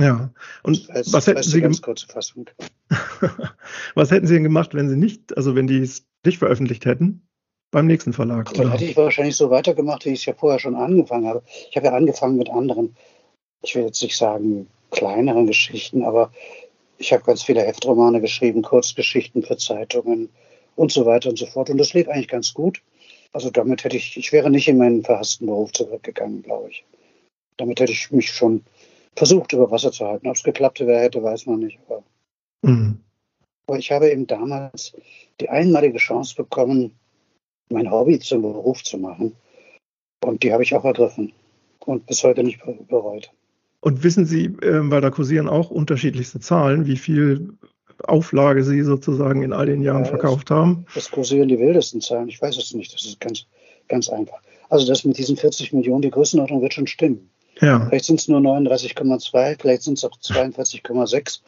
[0.00, 0.30] Ja,
[0.62, 2.46] und als, was hätten Sie ganz kurze Fassung.
[3.94, 7.22] was hätten Sie denn gemacht, wenn Sie nicht, also wenn die es nicht veröffentlicht hätten?
[7.70, 8.52] Beim nächsten Verlag.
[8.54, 11.42] Dann hätte ich wahrscheinlich so weitergemacht, wie ich es ja vorher schon angefangen habe.
[11.70, 12.94] Ich habe ja angefangen mit anderen,
[13.62, 16.30] ich will jetzt nicht sagen kleineren Geschichten, aber
[16.98, 20.30] ich habe ganz viele Heftromane geschrieben, Kurzgeschichten für Zeitungen
[20.76, 21.70] und so weiter und so fort.
[21.70, 22.82] Und das lief eigentlich ganz gut.
[23.32, 26.84] Also damit hätte ich, ich wäre nicht in meinen verhassten Beruf zurückgegangen, glaube ich.
[27.56, 28.64] Damit hätte ich mich schon
[29.14, 30.28] versucht, über Wasser zu halten.
[30.28, 31.78] Ob es geklappt hätte, weiß man nicht.
[31.86, 32.02] Aber,
[32.62, 33.00] mhm.
[33.66, 34.94] aber ich habe eben damals
[35.40, 36.98] die einmalige Chance bekommen,
[37.70, 39.36] mein Hobby zum Beruf zu machen.
[40.24, 41.32] Und die habe ich auch ergriffen
[41.80, 43.30] und bis heute nicht bereut.
[43.86, 47.50] Und wissen Sie, äh, weil da kursieren auch unterschiedlichste Zahlen, wie viel
[48.02, 50.86] Auflage Sie sozusagen in all den Jahren ja, verkauft haben?
[50.96, 52.28] Das kursieren die wildesten Zahlen.
[52.28, 52.92] Ich weiß es nicht.
[52.92, 53.46] Das ist ganz,
[53.86, 54.38] ganz einfach.
[54.70, 57.30] Also das mit diesen 40 Millionen, die Größenordnung wird schon stimmen.
[57.60, 57.86] Ja.
[57.86, 61.42] Vielleicht sind es nur 39,2, vielleicht sind es auch 42,6.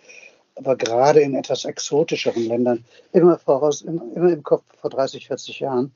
[0.54, 5.58] Aber gerade in etwas exotischeren Ländern, immer voraus, immer, immer im Kopf vor 30, 40
[5.58, 5.92] Jahren,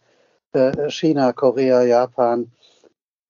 [0.55, 2.51] äh, China, Korea, Japan,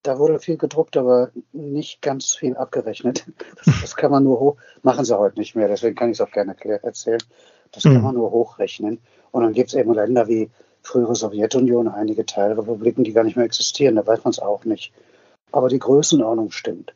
[0.03, 3.25] da wurde viel gedruckt, aber nicht ganz viel abgerechnet.
[3.63, 6.21] Das, das, kann man nur hoch, machen sie heute nicht mehr, deswegen kann ich es
[6.21, 7.23] auch gerne erzählen.
[7.71, 8.03] Das kann mhm.
[8.03, 8.99] man nur hochrechnen.
[9.31, 10.51] Und dann gibt es eben Länder wie
[10.83, 14.91] frühere Sowjetunion, einige Teilrepubliken, die gar nicht mehr existieren, da weiß man es auch nicht.
[15.51, 16.93] Aber die Größenordnung stimmt.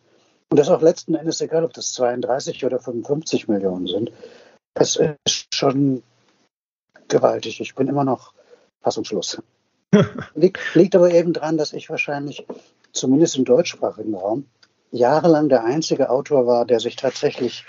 [0.49, 4.11] Und das ist auch letzten Endes egal, ob das 32 oder 55 Millionen sind.
[4.73, 6.03] Es ist schon
[7.07, 7.59] gewaltig.
[7.59, 8.33] Ich bin immer noch
[8.81, 9.41] fassungslos.
[10.35, 12.45] liegt, liegt aber eben daran, dass ich wahrscheinlich
[12.97, 14.45] zumindest im deutschsprachigen Raum,
[14.91, 17.65] jahrelang der einzige Autor war, der sich tatsächlich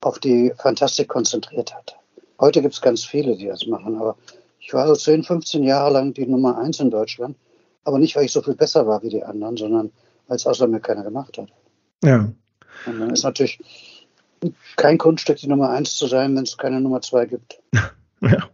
[0.00, 1.96] auf die Fantastik konzentriert hat.
[2.40, 4.16] Heute gibt es ganz viele, die das machen, aber
[4.60, 7.36] ich war so 10, 15 Jahre lang die Nummer eins in Deutschland,
[7.84, 9.90] aber nicht, weil ich so viel besser war wie die anderen, sondern
[10.28, 11.48] weil es außer mir keiner gemacht hat.
[12.04, 12.32] Ja.
[12.86, 13.58] Und dann ist natürlich
[14.76, 17.60] kein Kunststück, die Nummer eins zu sein, wenn es keine Nummer zwei gibt.
[18.20, 18.48] ja.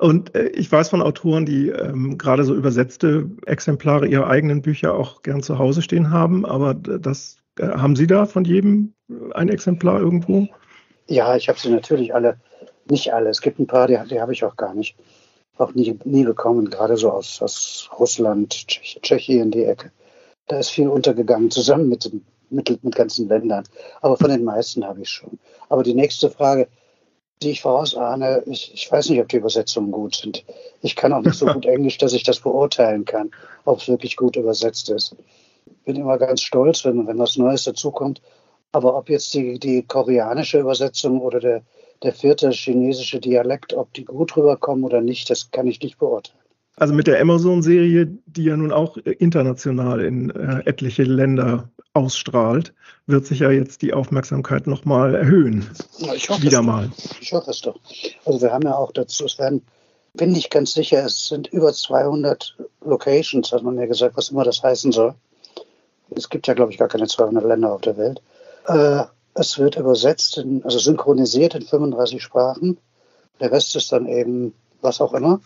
[0.00, 4.94] Und äh, ich weiß von Autoren, die ähm, gerade so übersetzte Exemplare ihrer eigenen Bücher
[4.94, 8.94] auch gern zu Hause stehen haben, aber das äh, haben Sie da von jedem
[9.34, 10.48] ein Exemplar irgendwo?
[11.06, 12.38] Ja, ich habe sie natürlich alle,
[12.88, 13.28] nicht alle.
[13.28, 14.96] Es gibt ein paar, die, die habe ich auch gar nicht,
[15.58, 19.92] auch nie, nie bekommen, gerade so aus, aus Russland, Tschechien, die Ecke.
[20.46, 22.10] Da ist viel untergegangen, zusammen mit,
[22.48, 23.64] mit, mit ganzen Ländern.
[24.00, 25.38] Aber von den meisten habe ich schon.
[25.68, 26.68] Aber die nächste Frage,
[27.42, 30.44] die ich vorausahne, ich, ich weiß nicht, ob die Übersetzungen gut sind.
[30.82, 33.30] Ich kann auch nicht so gut Englisch, dass ich das beurteilen kann,
[33.64, 35.16] ob es wirklich gut übersetzt ist.
[35.84, 38.20] Bin immer ganz stolz, wenn, wenn was Neues dazukommt.
[38.72, 41.62] Aber ob jetzt die, die koreanische Übersetzung oder der,
[42.02, 46.38] der vierte chinesische Dialekt, ob die gut rüberkommen oder nicht, das kann ich nicht beurteilen.
[46.80, 52.72] Also mit der Amazon-Serie, die ja nun auch international in äh, etliche Länder ausstrahlt,
[53.06, 55.68] wird sich ja jetzt die Aufmerksamkeit nochmal erhöhen.
[55.98, 56.90] Ja, ich hoffe Wieder mal.
[57.20, 57.78] Ich hoffe es doch.
[58.24, 59.62] Also wir haben ja auch dazu, es werden,
[60.14, 64.44] bin ich ganz sicher, es sind über 200 Locations, hat man mir gesagt, was immer
[64.44, 65.14] das heißen soll.
[66.16, 68.22] Es gibt ja, glaube ich, gar keine 200 Länder auf der Welt.
[68.68, 72.78] Äh, es wird übersetzt, in, also synchronisiert in 35 Sprachen.
[73.38, 75.40] Der Rest ist dann eben was auch immer.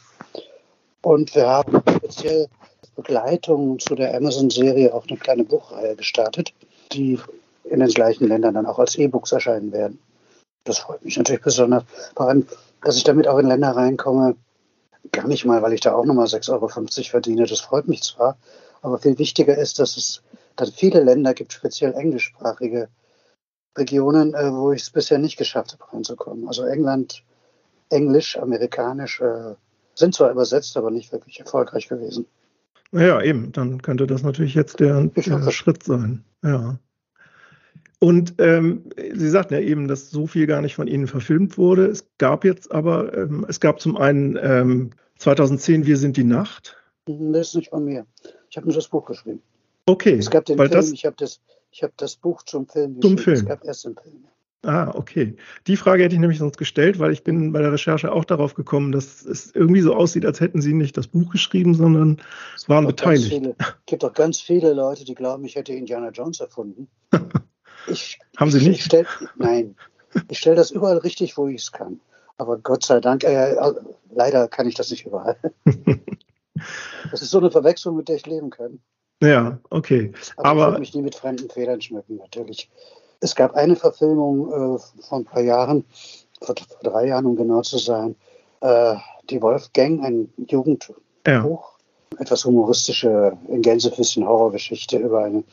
[1.04, 2.48] Und wir haben speziell
[2.96, 6.54] Begleitung zu der Amazon-Serie auch eine kleine Buchreihe gestartet,
[6.92, 7.20] die
[7.64, 9.98] in den gleichen Ländern dann auch als E-Books erscheinen werden.
[10.64, 11.84] Das freut mich natürlich besonders.
[12.16, 12.46] Vor allem,
[12.82, 14.36] dass ich damit auch in Länder reinkomme,
[15.12, 16.68] gar nicht mal, weil ich da auch nochmal 6,50 Euro
[17.10, 17.44] verdiene.
[17.44, 18.38] Das freut mich zwar,
[18.80, 20.22] aber viel wichtiger ist, dass es
[20.56, 22.88] dann viele Länder gibt, speziell englischsprachige
[23.76, 26.48] Regionen, äh, wo ich es bisher nicht geschafft habe, reinzukommen.
[26.48, 27.22] Also England,
[27.90, 29.54] Englisch, Amerikanisch äh,
[29.94, 32.26] sind zwar übersetzt, aber nicht wirklich erfolgreich gewesen.
[32.92, 36.24] Naja, eben, dann könnte das natürlich jetzt der, der Schritt sein.
[36.42, 36.78] Ja.
[37.98, 41.86] Und ähm, Sie sagten ja eben, dass so viel gar nicht von Ihnen verfilmt wurde.
[41.86, 46.76] Es gab jetzt aber, ähm, es gab zum einen ähm, 2010 Wir sind die Nacht.
[47.06, 48.06] Das ist nicht von mir.
[48.50, 49.42] Ich habe nur das Buch geschrieben.
[49.86, 50.14] Okay.
[50.14, 51.40] Es gab den Film, das, ich habe das,
[51.82, 53.16] hab das Buch zum Film geschrieben.
[53.16, 53.36] Zum Film.
[53.36, 54.24] Es gab erst den Film.
[54.64, 55.36] Ah, okay.
[55.66, 58.54] Die Frage hätte ich nämlich sonst gestellt, weil ich bin bei der Recherche auch darauf
[58.54, 62.22] gekommen, dass es irgendwie so aussieht, als hätten Sie nicht das Buch geschrieben, sondern
[62.56, 63.54] es waren beteiligt.
[63.58, 66.88] Es gibt auch ganz viele Leute, die glauben, ich hätte Indiana Jones erfunden.
[67.86, 68.78] Ich, Haben Sie nicht?
[68.78, 69.76] Ich stell, nein,
[70.30, 72.00] ich stelle das überall richtig, wo ich es kann.
[72.38, 73.54] Aber Gott sei Dank, äh,
[74.10, 75.36] leider kann ich das nicht überall.
[77.10, 78.80] das ist so eine Verwechslung, mit der ich leben kann.
[79.22, 80.12] Ja, okay.
[80.38, 82.70] Aber, Aber ich würde mich nie mit fremden Federn schmücken, natürlich.
[83.20, 85.84] Es gab eine Verfilmung äh, vor ein paar Jahren,
[86.40, 88.16] vor, vor, drei Jahren, um genau zu sein,
[88.60, 88.96] äh,
[89.30, 90.94] die Wolfgang, ein Jugendbuch,
[91.26, 91.60] ja.
[92.18, 95.44] etwas humoristische, in Gänsefüßchen Horrorgeschichte über einen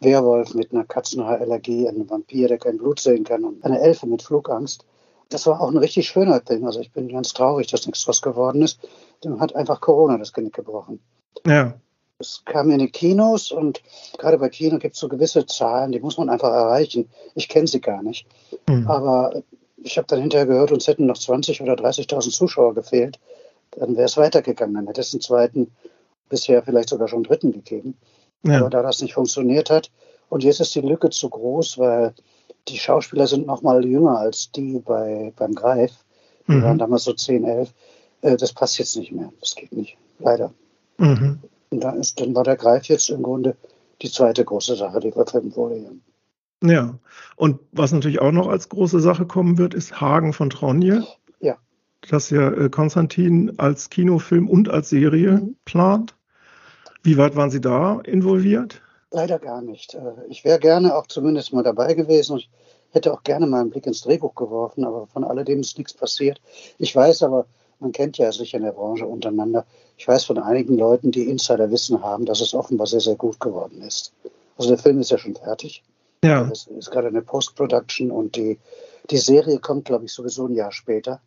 [0.00, 4.22] Werwolf mit einer Katzenhaarallergie, einen Vampir, der kein Blut sehen kann und eine Elfe mit
[4.22, 4.84] Flugangst.
[5.30, 6.66] Das war auch ein richtig schöner Film.
[6.66, 8.78] Also ich bin ganz traurig, dass nichts draus geworden ist.
[9.24, 11.00] Dem hat einfach Corona das Genick gebrochen.
[11.46, 11.74] Ja.
[12.18, 13.82] Es kam in die Kinos und
[14.18, 17.08] gerade bei Kino gibt es so gewisse Zahlen, die muss man einfach erreichen.
[17.34, 18.26] Ich kenne sie gar nicht.
[18.68, 18.86] Mhm.
[18.88, 19.42] Aber
[19.76, 23.18] ich habe dann hinterher gehört, uns hätten noch 20.000 oder 30.000 Zuschauer gefehlt.
[23.72, 24.74] Dann wäre es weitergegangen.
[24.74, 25.72] Dann hätte es einen zweiten,
[26.28, 27.96] bisher vielleicht sogar schon einen dritten gegeben.
[28.44, 28.60] Ja.
[28.60, 29.90] Aber da das nicht funktioniert hat,
[30.30, 32.14] und jetzt ist die Lücke zu groß, weil
[32.68, 35.92] die Schauspieler sind noch mal jünger als die bei, beim Greif.
[36.48, 36.62] Die mhm.
[36.62, 37.74] waren damals so 10, 11.
[38.22, 39.32] Äh, das passt jetzt nicht mehr.
[39.40, 39.96] Das geht nicht.
[40.18, 40.52] Leider.
[40.98, 41.40] Mhm.
[41.74, 43.56] Und dann, ist, dann war der Greif jetzt im Grunde
[44.00, 45.74] die zweite große Sache, die verfilmt wurde.
[45.74, 45.92] Hier.
[46.62, 46.94] Ja,
[47.34, 51.04] und was natürlich auch noch als große Sache kommen wird, ist Hagen von Tronje.
[51.40, 51.56] Ja.
[52.08, 55.56] Das ja äh, Konstantin als Kinofilm und als Serie mhm.
[55.64, 56.14] plant.
[57.02, 58.80] Wie weit waren Sie da involviert?
[59.10, 59.94] Leider gar nicht.
[59.94, 62.36] Äh, ich wäre gerne auch zumindest mal dabei gewesen.
[62.38, 62.50] Ich
[62.92, 66.40] hätte auch gerne mal einen Blick ins Drehbuch geworfen, aber von alledem ist nichts passiert.
[66.78, 67.46] Ich weiß aber,
[67.84, 69.66] man kennt ja sich in der Branche untereinander.
[69.96, 73.82] Ich weiß von einigen Leuten, die Insiderwissen haben, dass es offenbar sehr, sehr gut geworden
[73.82, 74.12] ist.
[74.56, 75.84] Also der Film ist ja schon fertig.
[76.24, 76.48] Ja.
[76.50, 78.58] Es ist gerade eine Post-Production und die,
[79.10, 81.20] die Serie kommt, glaube ich, sowieso ein Jahr später.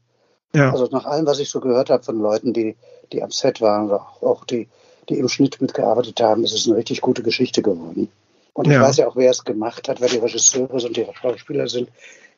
[0.55, 0.71] Ja.
[0.71, 2.75] Also nach allem, was ich so gehört habe von Leuten, die,
[3.13, 4.67] die am Set waren oder auch die,
[5.09, 8.09] die im Schnitt mitgearbeitet haben, ist es eine richtig gute Geschichte geworden.
[8.53, 8.81] Und ich ja.
[8.81, 11.89] weiß ja auch, wer es gemacht hat, wer die Regisseure und die Schauspieler sind.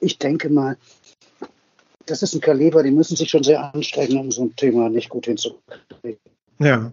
[0.01, 0.75] Ich denke mal,
[2.09, 5.09] das ist ein Kaliber, die müssen sich schon sehr anstrengen, um so ein Thema nicht
[5.09, 6.19] gut hinzukriegen.
[6.59, 6.91] Ja.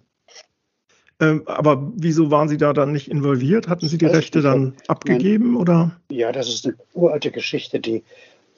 [1.19, 3.69] Ähm, aber wieso waren Sie da dann nicht involviert?
[3.69, 6.01] Hatten Sie die Rechte dann abgegeben mein, oder?
[6.11, 8.05] Ja, das ist eine uralte Geschichte, die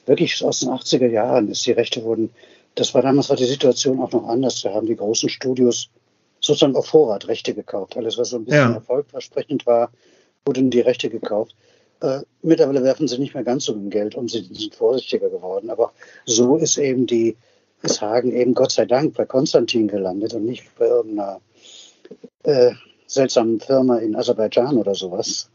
[0.07, 1.65] wirklich aus den 80er Jahren ist.
[1.67, 2.31] Die Rechte wurden,
[2.75, 4.63] das war damals war die Situation auch noch anders.
[4.63, 5.89] Da haben die großen Studios
[6.41, 7.97] sozusagen auf Vorrat Rechte gekauft.
[7.97, 8.75] Alles, was so ein bisschen ja.
[8.75, 9.91] erfolgversprechend war,
[10.45, 11.55] wurden die Rechte gekauft.
[12.01, 15.71] Äh, mittlerweile werfen sie nicht mehr ganz so viel Geld um, sie sind vorsichtiger geworden.
[15.71, 15.93] Aber
[16.27, 17.37] so ist eben die,
[17.83, 21.41] ist Hagen eben Gott sei Dank bei Konstantin gelandet und nicht bei irgendeiner
[22.45, 22.73] äh,
[23.07, 25.51] seltsamen Firma in Aserbaidschan oder sowas.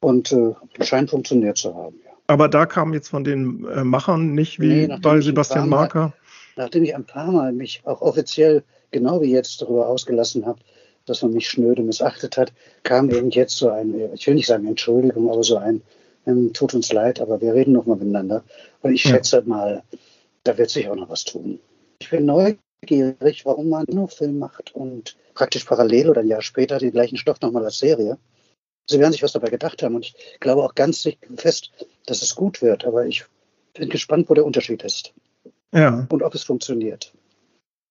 [0.00, 2.00] Und äh, scheint funktioniert zu haben.
[2.04, 2.12] Ja.
[2.26, 6.12] Aber da kam jetzt von den äh, Machern nicht wie nee, bei Sebastian Marker.
[6.56, 10.58] Nachdem ich ein paar Mal mich auch offiziell, genau wie jetzt, darüber ausgelassen habe,
[11.06, 14.66] dass man mich schnöde missachtet hat, kam eben jetzt so ein, ich will nicht sagen
[14.66, 15.82] Entschuldigung, aber so ein,
[16.26, 18.44] ähm, tut uns leid, aber wir reden noch mal miteinander.
[18.80, 19.42] Und ich schätze ja.
[19.44, 19.82] mal,
[20.44, 21.58] da wird sich auch noch was tun.
[22.00, 26.78] Ich bin neugierig, warum man nur Film macht und praktisch parallel oder ein Jahr später
[26.78, 28.18] den gleichen Stoff nochmal als Serie.
[28.86, 31.70] Sie werden sich was dabei gedacht haben und ich glaube auch ganz fest,
[32.06, 33.24] dass es gut wird, aber ich
[33.74, 35.14] bin gespannt, wo der Unterschied ist.
[35.72, 36.06] Ja.
[36.10, 37.12] Und ob es funktioniert.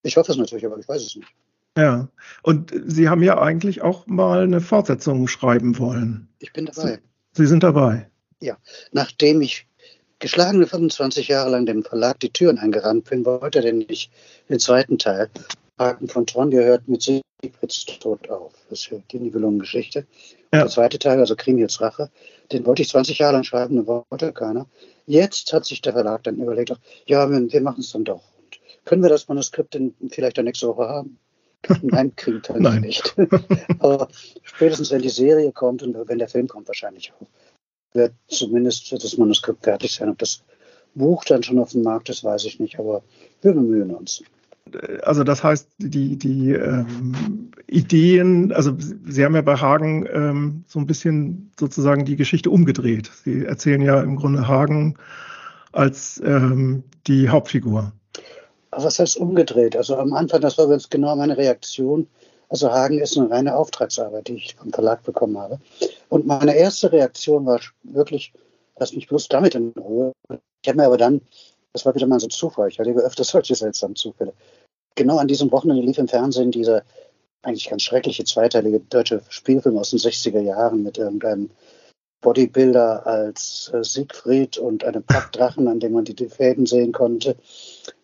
[0.04, 1.28] Ich hoffe es natürlich, aber ich weiß es nicht.
[1.78, 2.10] Ja,
[2.44, 6.28] und Sie haben ja eigentlich auch mal eine Fortsetzung schreiben wollen.
[6.40, 7.00] Ich bin dabei.
[7.32, 8.10] Sie sind dabei.
[8.42, 8.58] Ja,
[8.92, 9.68] nachdem ich
[10.20, 14.12] geschlagene 25 Jahre lang dem Verlag die Türen eingerannt bin, wollte er denn nicht
[14.50, 15.30] den zweiten Teil.
[15.80, 18.54] Haken von Tron gehört mit Siegfrieds Tod auf.
[18.70, 20.06] Das ist die Nibelungengeschichte.
[20.54, 20.60] Ja.
[20.60, 22.10] Der zweite Teil, also Krimiels Rache,
[22.52, 24.68] den wollte ich 20 Jahre lang schreiben, den wollte keiner.
[25.06, 26.74] Jetzt hat sich der Verlag dann überlegt,
[27.06, 28.24] ja, wir, wir machen es dann doch.
[28.38, 31.18] Und können wir das Manuskript denn vielleicht dann nächste Woche haben?
[31.82, 32.82] Nein, kriegt er Nein.
[32.82, 33.16] nicht.
[33.80, 34.08] Aber
[34.44, 37.28] spätestens, wenn die Serie kommt und wenn der Film kommt, wahrscheinlich auch,
[37.94, 40.10] wird zumindest das Manuskript fertig sein.
[40.10, 40.44] Ob das
[40.96, 43.04] Buch dann schon auf dem Markt ist, weiß ich nicht, aber
[43.42, 44.24] wir bemühen uns.
[45.04, 50.80] Also das heißt, die, die ähm, Ideen, also Sie haben ja bei Hagen ähm, so
[50.80, 53.12] ein bisschen sozusagen die Geschichte umgedreht.
[53.24, 54.96] Sie erzählen ja im Grunde Hagen
[55.72, 57.92] als ähm, die Hauptfigur.
[58.72, 59.76] Was heißt umgedreht?
[59.76, 62.08] Also am Anfang, das war ganz genau meine Reaktion.
[62.50, 65.60] Also Hagen ist eine reine Auftragsarbeit, die ich vom Verlag bekommen habe.
[66.10, 68.34] Und meine erste Reaktion war wirklich,
[68.78, 70.14] lass mich bloß damit in Ruhe.
[70.62, 71.22] Ich habe mir aber dann,
[71.74, 74.34] das war wieder mal so Zufall, ich erlebe öfter solche seltsamen Zufälle.
[74.96, 76.84] Genau an diesem Wochenende lief im Fernsehen dieser
[77.44, 81.50] eigentlich ganz schreckliche zweiteilige deutsche Spielfilm aus den 60er Jahren mit irgendeinem
[82.22, 87.36] Bodybuilder als äh, Siegfried und einem Packdrachen, an dem man die Fäden sehen konnte.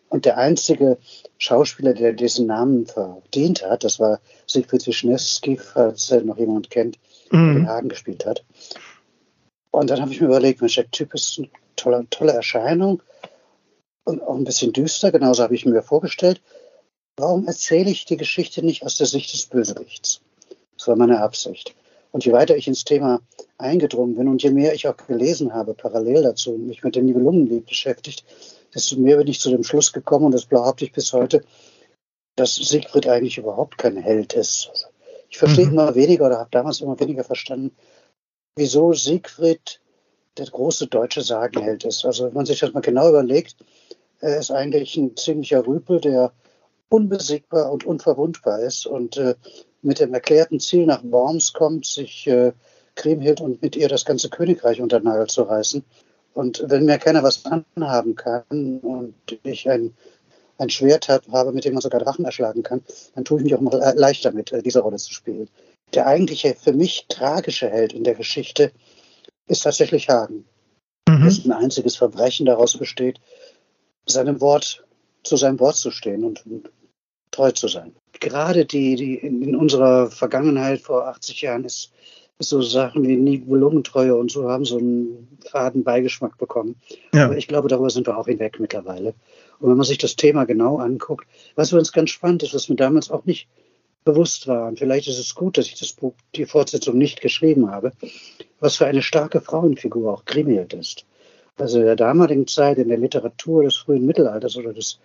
[0.08, 0.98] Und der einzige
[1.36, 6.98] Schauspieler, der diesen Namen verdient hat, das war Siegfried Wischnewski, falls er noch jemand kennt,
[7.30, 7.54] der mhm.
[7.54, 8.44] den Hagen gespielt hat.
[9.70, 13.02] Und dann habe ich mir überlegt, Mensch, der Typ ist eine tolle, tolle Erscheinung
[14.04, 16.40] und auch ein bisschen düster, genauso habe ich mir vorgestellt.
[17.16, 20.20] Warum erzähle ich die Geschichte nicht aus der Sicht des Bösewichts?
[20.76, 21.74] Das war meine Absicht.
[22.10, 23.20] Und je weiter ich ins Thema
[23.58, 27.66] eingedrungen bin und je mehr ich auch gelesen habe, parallel dazu, mich mit dem Nibelungenlied
[27.66, 28.24] beschäftigt,
[28.78, 31.44] desto mehr bin ich zu dem Schluss gekommen, und das behaupte ich bis heute,
[32.36, 34.70] dass Siegfried eigentlich überhaupt kein Held ist.
[35.28, 35.72] Ich verstehe mhm.
[35.72, 37.76] immer weniger oder habe damals immer weniger verstanden,
[38.56, 39.80] wieso Siegfried
[40.36, 42.04] der große deutsche Sagenheld ist.
[42.04, 43.56] Also wenn man sich das mal genau überlegt,
[44.20, 46.32] er ist eigentlich ein ziemlicher Rüpel, der
[46.88, 49.34] unbesiegbar und unverwundbar ist und äh,
[49.82, 52.52] mit dem erklärten Ziel nach Worms kommt, sich äh,
[52.94, 55.84] Kriemhild und mit ihr das ganze Königreich unter den Nagel zu reißen.
[56.38, 59.96] Und wenn mir keiner was anhaben kann und ich ein,
[60.56, 62.80] ein Schwert habe, mit dem man sogar Drachen erschlagen kann,
[63.16, 65.48] dann tue ich mich auch mal leicht damit, äh, diese Rolle zu spielen.
[65.94, 68.70] Der eigentliche, für mich tragische Held in der Geschichte
[69.48, 70.44] ist tatsächlich Hagen.
[71.08, 71.24] Mhm.
[71.24, 73.18] Dessen einziges Verbrechen daraus besteht,
[74.06, 74.84] seinem Wort,
[75.24, 76.70] zu seinem Wort zu stehen und, und
[77.32, 77.96] treu zu sein.
[78.20, 81.90] Gerade die, die in, in, unserer Vergangenheit vor 80 Jahren ist
[82.38, 86.76] so Sachen wie Nibelungentreue und so haben so einen faden Beigeschmack bekommen.
[87.12, 87.26] Ja.
[87.26, 89.14] Aber ich glaube, darüber sind wir auch hinweg mittlerweile.
[89.58, 92.68] Und wenn man sich das Thema genau anguckt, was für uns ganz spannend ist, was
[92.68, 93.48] mir damals auch nicht
[94.04, 97.70] bewusst war, und vielleicht ist es gut, dass ich das Buch, die Fortsetzung nicht geschrieben
[97.70, 97.92] habe,
[98.60, 101.04] was für eine starke Frauenfigur auch Kriemhild ist.
[101.56, 105.00] Also in der damaligen Zeit in der Literatur des frühen Mittelalters oder des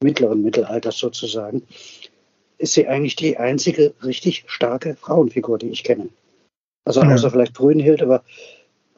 [0.00, 1.62] mittleren Mittelalters sozusagen,
[2.56, 6.08] ist sie eigentlich die einzige richtig starke Frauenfigur, die ich kenne.
[6.88, 7.30] Also außer ja.
[7.30, 8.22] vielleicht Brünnhild, aber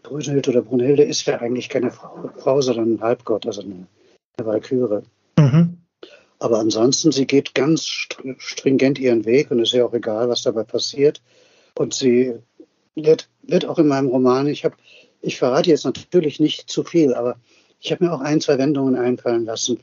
[0.05, 3.89] Brünnhild oder Brunhilde ist ja eigentlich keine Frau, Frau sondern ein Halbgott, also eine,
[4.37, 5.03] eine Walküre.
[5.37, 5.79] Mhm.
[6.39, 7.85] Aber ansonsten, sie geht ganz
[8.39, 11.21] stringent ihren Weg und ist ja auch egal, was dabei passiert.
[11.77, 12.35] Und sie
[12.95, 14.77] wird, wird auch in meinem Roman, ich habe,
[15.21, 17.39] ich verrate jetzt natürlich nicht zu viel, aber
[17.81, 19.81] ich habe mir auch ein, zwei Wendungen einfallen lassen,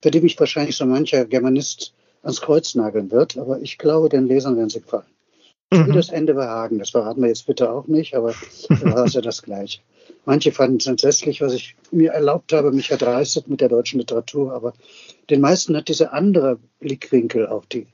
[0.00, 1.92] für die mich wahrscheinlich so mancher Germanist
[2.22, 5.17] ans Kreuz nageln wird, aber ich glaube, den Lesern werden sie gefallen.
[5.70, 5.88] Mhm.
[5.88, 8.34] Wie das Ende behagen, das verraten wir jetzt bitte auch nicht, aber
[8.68, 9.80] da war es ja das Gleiche.
[10.24, 14.54] Manche fanden es entsetzlich, was ich mir erlaubt habe, mich erdreistet mit der deutschen Literatur,
[14.54, 14.72] aber
[15.28, 17.86] den meisten hat dieser andere Blickwinkel auf die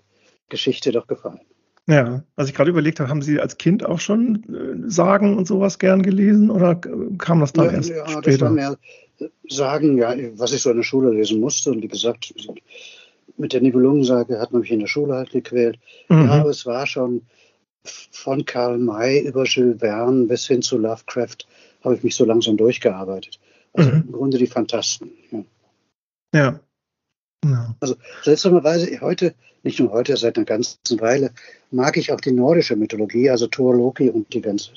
[0.48, 1.40] Geschichte doch gefallen.
[1.86, 5.46] Ja, was ich gerade überlegt habe, haben Sie als Kind auch schon äh, Sagen und
[5.46, 6.76] sowas gern gelesen oder
[7.18, 8.30] kam das dann ja, erst ja, später?
[8.30, 8.78] Das war mehr
[9.48, 11.70] Sagen, ja, was ich so in der Schule lesen musste.
[11.70, 12.34] Und wie gesagt,
[13.36, 15.78] mit der Nibelungensage hat man mich in der Schule halt gequält.
[16.08, 16.24] Mhm.
[16.24, 17.22] Ja, aber es war schon
[18.10, 21.46] von Karl May über Jules Verne bis hin zu Lovecraft
[21.82, 23.38] habe ich mich so langsam durchgearbeitet.
[23.72, 24.04] Also mhm.
[24.06, 25.10] im Grunde die Fantasten.
[25.30, 25.44] Ja.
[26.34, 26.60] ja.
[27.44, 27.74] ja.
[27.80, 31.32] Also seltsamerweise heute, nicht nur heute, seit einer ganzen Weile,
[31.70, 34.70] mag ich auch die nordische Mythologie, also Thor, Loki und die ganze,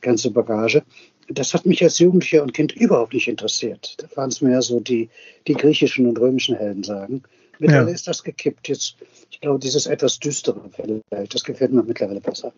[0.00, 0.82] ganze Bagage
[1.28, 3.96] das hat mich als Jugendlicher und Kind überhaupt nicht interessiert.
[3.98, 5.10] Da waren es mehr so die,
[5.46, 7.22] die griechischen und römischen Helden sagen.
[7.62, 7.94] Mittlerweile ja.
[7.94, 8.68] ist das gekippt.
[8.68, 8.96] Jetzt,
[9.30, 12.52] ich glaube, dieses etwas düstere vielleicht, das gefällt mir mittlerweile besser.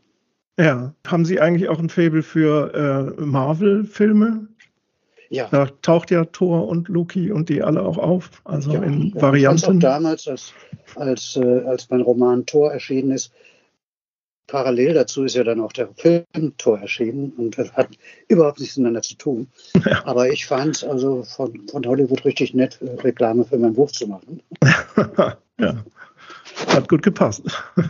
[0.58, 4.48] Ja, haben Sie eigentlich auch ein Faible für äh, Marvel-Filme?
[5.28, 5.48] Ja.
[5.50, 9.20] Da taucht ja Thor und Loki und die alle auch auf, also ja, in ja,
[9.20, 9.76] Varianten.
[9.76, 10.54] Auch damals, als,
[10.94, 13.30] als, äh, als mein Roman Thor erschienen ist,
[14.46, 16.24] Parallel dazu ist ja dann auch der Film
[16.58, 17.88] Tor erschienen und das hat
[18.28, 19.48] überhaupt nichts miteinander zu tun.
[19.84, 20.02] Ja.
[20.06, 23.90] Aber ich fand es also von, von Hollywood richtig nett, äh, Reklame für mein Buch
[23.90, 24.40] zu machen.
[25.58, 25.84] ja,
[26.68, 27.42] hat gut gepasst.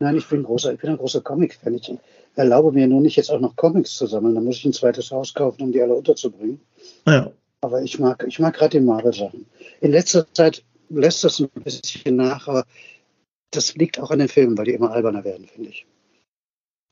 [0.00, 1.74] Nein, ich bin, großer, ich bin ein großer Comic-Fan.
[1.74, 1.92] Ich
[2.34, 4.34] erlaube mir nur nicht, jetzt auch noch Comics zu sammeln.
[4.34, 6.60] Da muss ich ein zweites Haus kaufen, um die alle unterzubringen.
[7.06, 7.30] Ja.
[7.60, 9.46] Aber ich mag, ich mag gerade die Marvel-Sachen.
[9.80, 12.64] In letzter Zeit lässt das ein bisschen nach, aber
[13.50, 15.86] das liegt auch an den Filmen, weil die immer alberner werden, finde ich.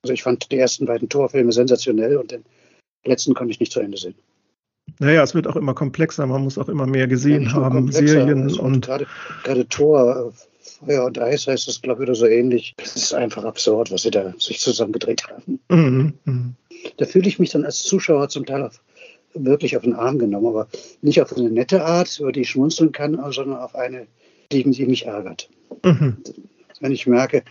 [0.05, 2.45] Also ich fand die ersten beiden Torfilme sensationell und den
[3.07, 4.15] letzten konnte ich nicht zu Ende sehen.
[4.99, 8.43] Naja, es wird auch immer komplexer, man muss auch immer mehr gesehen ja, haben, Serien
[8.43, 8.85] also und.
[8.85, 9.07] Gerade,
[9.45, 12.75] gerade Tor, Feuer und Eis heißt das, glaube ich, oder so ähnlich.
[12.77, 15.59] Es ist einfach absurd, was sie da sich zusammengedreht haben.
[15.71, 16.51] Mhm, mh.
[16.99, 18.83] Da fühle ich mich dann als Zuschauer zum Teil auf,
[19.33, 20.69] wirklich auf den Arm genommen, aber
[21.01, 24.07] nicht auf eine nette Art, über die ich schmunzeln kann, sondern auf eine,
[24.53, 25.49] die, die mich ärgert.
[25.83, 26.19] Mhm.
[26.81, 27.43] Wenn ich merke,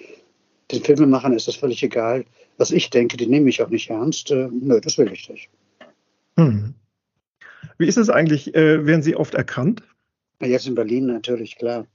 [0.71, 2.25] den Filmemachern ist das völlig egal,
[2.57, 4.31] was ich denke, die nehme ich auch nicht ernst.
[4.31, 5.49] Äh, nö, das will ich nicht.
[6.37, 6.75] Hm.
[7.77, 8.53] Wie ist es eigentlich?
[8.55, 9.83] Äh, werden Sie oft erkannt?
[10.41, 11.85] Jetzt in Berlin natürlich, klar.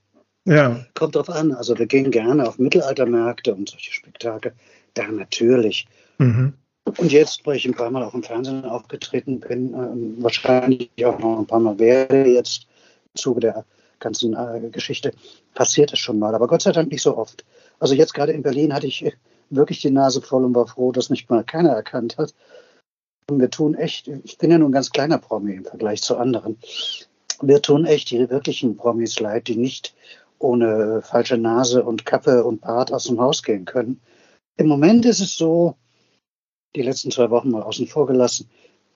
[0.45, 0.85] Ja.
[0.95, 1.53] Kommt drauf an.
[1.53, 4.53] Also wir gehen gerne auf Mittelaltermärkte und solche Spektakel.
[4.95, 5.87] Da natürlich.
[6.19, 6.55] Mhm.
[6.85, 11.19] Und jetzt, wo ich ein paar Mal auch im Fernsehen aufgetreten bin, äh, wahrscheinlich auch
[11.19, 12.67] noch ein paar Mal werde jetzt
[13.13, 13.65] im Zuge der
[13.99, 15.13] ganzen äh, Geschichte,
[15.55, 16.35] passiert es schon mal.
[16.35, 17.45] Aber Gott sei Dank nicht so oft.
[17.79, 19.05] Also jetzt gerade in Berlin hatte ich
[19.51, 22.35] wirklich die Nase voll und war froh, dass nicht mal keiner erkannt hat.
[23.29, 26.17] Und wir tun echt, ich bin ja nur ein ganz kleiner Promi im Vergleich zu
[26.17, 26.59] anderen.
[27.41, 29.95] Wir tun echt die wirklichen Promis leid, die nicht
[30.39, 34.01] ohne falsche Nase und Kappe und Bart aus dem Haus gehen können.
[34.57, 35.77] Im Moment ist es so,
[36.75, 38.49] die letzten zwei Wochen mal außen vor gelassen,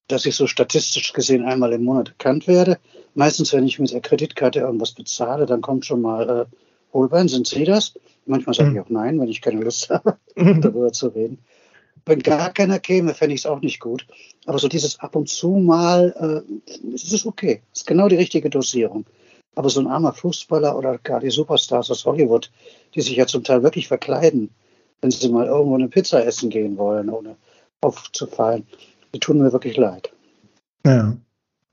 [0.09, 2.79] dass ich so statistisch gesehen einmal im Monat erkannt werde.
[3.15, 6.57] Meistens, wenn ich mit der Kreditkarte irgendwas bezahle, dann kommt schon mal, äh,
[6.93, 7.95] Holbein, sind Sie das?
[8.27, 8.83] Manchmal sage ich mhm.
[8.83, 11.39] auch nein, wenn ich keine Lust habe, darüber zu reden.
[12.05, 14.07] Wenn gar keiner käme, fände ich es auch nicht gut.
[14.47, 17.63] Aber so dieses ab und zu mal, äh, ist okay.
[17.71, 19.07] Das ist genau die richtige Dosierung.
[19.55, 22.51] Aber so ein armer Fußballer oder gar die Superstars aus Hollywood,
[22.95, 24.51] die sich ja zum Teil wirklich verkleiden,
[25.01, 27.37] wenn Sie mal irgendwo eine Pizza essen gehen wollen, ohne
[27.81, 28.67] aufzufallen.
[29.15, 30.13] Die tun mir wirklich leid.
[30.87, 31.17] Ja.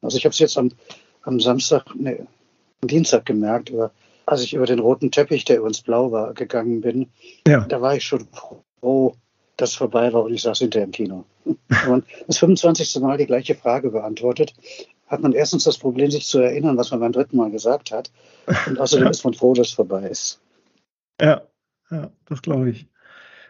[0.02, 0.72] Also ich habe es jetzt am,
[1.24, 2.20] am Samstag, nee,
[2.82, 3.92] am Dienstag gemerkt, über,
[4.30, 7.10] als ich über den roten Teppich, der übrigens blau war, gegangen bin.
[7.48, 7.62] Ja.
[7.62, 8.28] Da war ich schon
[8.80, 9.16] froh,
[9.58, 11.26] dass es vorbei war und ich saß hinter im Kino.
[11.46, 13.02] Wenn man das 25.
[13.02, 14.54] Mal die gleiche Frage beantwortet,
[15.08, 18.12] hat man erstens das Problem, sich zu erinnern, was man beim dritten Mal gesagt hat.
[18.68, 20.40] Und außerdem ist man froh, dass es vorbei ist.
[21.20, 21.42] Ja,
[21.90, 22.88] ja das glaube ich.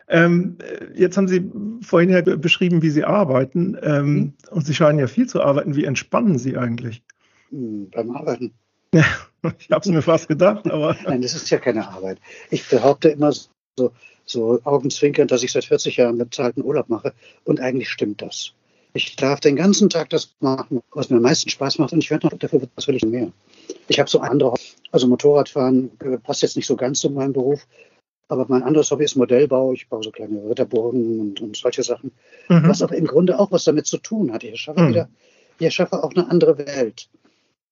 [0.07, 0.57] Ähm,
[0.95, 1.51] jetzt haben Sie
[1.81, 3.77] vorhin ja beschrieben, wie Sie arbeiten.
[3.81, 4.33] Ähm, mhm.
[4.49, 5.75] Und Sie scheinen ja viel zu arbeiten.
[5.75, 7.03] Wie entspannen Sie eigentlich?
[7.51, 8.53] Mhm, beim Arbeiten.
[8.93, 9.05] Ja,
[9.59, 10.95] ich habe es mir fast gedacht, aber.
[11.05, 12.19] Nein, das ist ja keine Arbeit.
[12.49, 13.91] Ich behaupte immer so,
[14.25, 17.13] so augenzwinkernd, dass ich seit 40 Jahren bezahlten Urlaub mache.
[17.43, 18.53] Und eigentlich stimmt das.
[18.93, 21.93] Ich darf den ganzen Tag das machen, was mir am meisten Spaß macht.
[21.93, 23.31] Und ich werde noch dafür was will ich mehr.
[23.87, 24.55] Ich habe so andere,
[24.91, 25.91] also Motorradfahren
[26.23, 27.67] passt jetzt nicht so ganz zu meinem Beruf.
[28.27, 29.73] Aber mein anderes Hobby ist Modellbau.
[29.73, 32.11] Ich baue so kleine Ritterburgen und, und solche Sachen.
[32.47, 32.67] Mhm.
[32.67, 34.43] Was aber im Grunde auch was damit zu tun hat.
[34.43, 34.89] Ich erschaffe mhm.
[34.89, 35.09] wieder,
[35.59, 37.09] ich erschaffe auch eine andere Welt.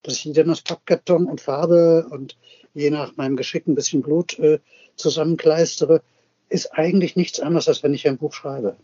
[0.08, 2.38] Dass ich die dann aus Pappkarton und Farbe und
[2.74, 4.60] je nach meinem Geschick ein bisschen Blut äh,
[4.96, 6.02] zusammenkleistere,
[6.48, 8.78] ist eigentlich nichts anderes, als wenn ich ein Buch schreibe.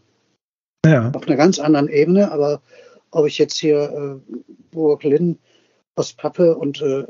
[0.85, 1.11] Ja.
[1.15, 2.61] Auf einer ganz anderen Ebene, aber
[3.11, 4.33] ob ich jetzt hier äh,
[4.71, 5.39] Burg Linn
[5.95, 7.05] aus Pappe und äh,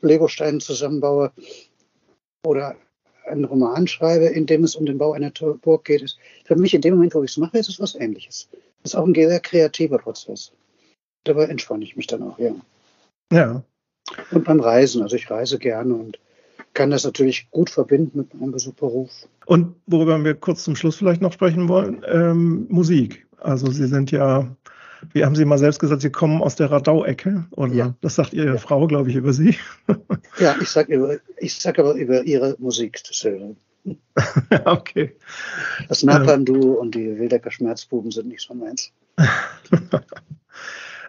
[0.00, 1.30] Legosteinen zusammenbaue
[2.46, 2.76] oder
[3.26, 6.72] einen Roman schreibe, in dem es um den Bau einer Burg geht, ist für mich
[6.72, 8.48] in dem Moment, wo ich es mache, ist es was Ähnliches.
[8.82, 10.50] Das ist auch ein sehr kreativer Prozess.
[11.24, 12.54] Dabei entspanne ich mich dann auch, ja.
[13.32, 13.62] Ja.
[14.30, 16.18] Und beim Reisen, also ich reise gerne und
[16.74, 19.10] kann das natürlich gut verbinden mit meinem Besuchberuf.
[19.46, 23.26] Und worüber wir kurz zum Schluss vielleicht noch sprechen wollen, ähm, Musik.
[23.38, 24.56] Also Sie sind ja
[25.12, 27.46] wie haben Sie mal selbst gesagt, Sie kommen aus der Radau-Ecke?
[27.52, 27.94] Oder ja.
[28.00, 28.58] das sagt Ihre ja.
[28.58, 29.56] Frau, glaube ich, über Sie.
[30.38, 33.00] ja, ich sage sag aber über Ihre Musik.
[33.08, 33.54] Das, äh,
[34.64, 35.16] okay.
[35.88, 38.92] Das Napalm-Duo und die Wildecker Schmerzbuben sind nicht so meins.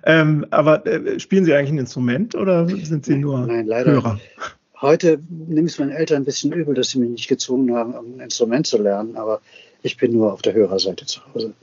[0.04, 3.91] ähm, aber äh, spielen Sie eigentlich ein Instrument oder sind Sie nur Nein, leider.
[3.91, 4.20] Hörer?
[4.82, 7.93] Heute nehme ich es meinen Eltern ein bisschen übel, dass sie mich nicht gezwungen haben,
[7.93, 9.41] ein Instrument zu lernen, aber
[9.84, 11.54] ich bin nur auf der Hörerseite zu Hause.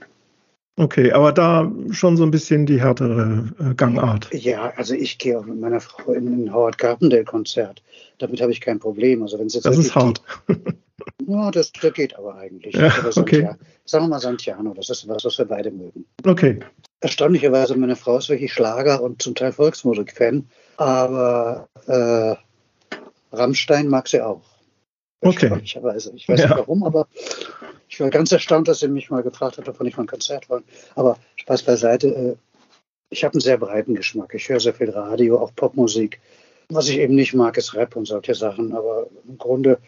[0.77, 4.29] Okay, aber da schon so ein bisschen die härtere äh, Gangart.
[4.33, 7.83] Ja, also ich gehe auch mit meiner Frau in ein Howard Carpendale-Konzert.
[8.17, 9.21] Damit habe ich kein Problem.
[9.21, 10.21] Also wenn jetzt das ist hart.
[11.27, 12.75] ja, das, das geht aber eigentlich.
[12.75, 13.49] Ja, okay.
[13.83, 16.05] Sagen wir mal Santiano, das ist was, was wir beide mögen.
[16.25, 16.59] Okay.
[17.01, 22.35] Erstaunlicherweise, meine Frau ist wirklich Schlager und zum Teil Volksmusik-Fan, aber äh,
[23.31, 24.41] Rammstein mag sie auch.
[25.21, 25.51] Okay.
[25.63, 26.11] Ich weiß ja.
[26.11, 27.07] nicht warum, aber
[27.87, 30.07] ich war ganz erstaunt, dass sie mich mal gefragt hat, ob wir nicht mal ein
[30.07, 30.63] Konzert wollen.
[30.95, 32.07] Aber Spaß beiseite.
[32.07, 32.35] Äh,
[33.09, 34.33] ich habe einen sehr breiten Geschmack.
[34.35, 36.19] Ich höre sehr viel Radio, auch Popmusik.
[36.69, 38.73] Was ich eben nicht mag, ist Rap und solche Sachen.
[38.75, 39.79] Aber im Grunde,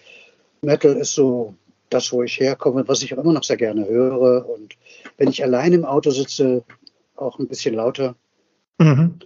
[0.62, 1.53] Metal ist so
[1.89, 4.49] das, wo ich herkomme, was ich auch immer noch sehr gerne höre.
[4.49, 4.76] Und
[5.18, 6.64] wenn ich allein im Auto sitze,
[7.22, 8.16] auch ein bisschen lauter.
[8.80, 9.20] Mhm.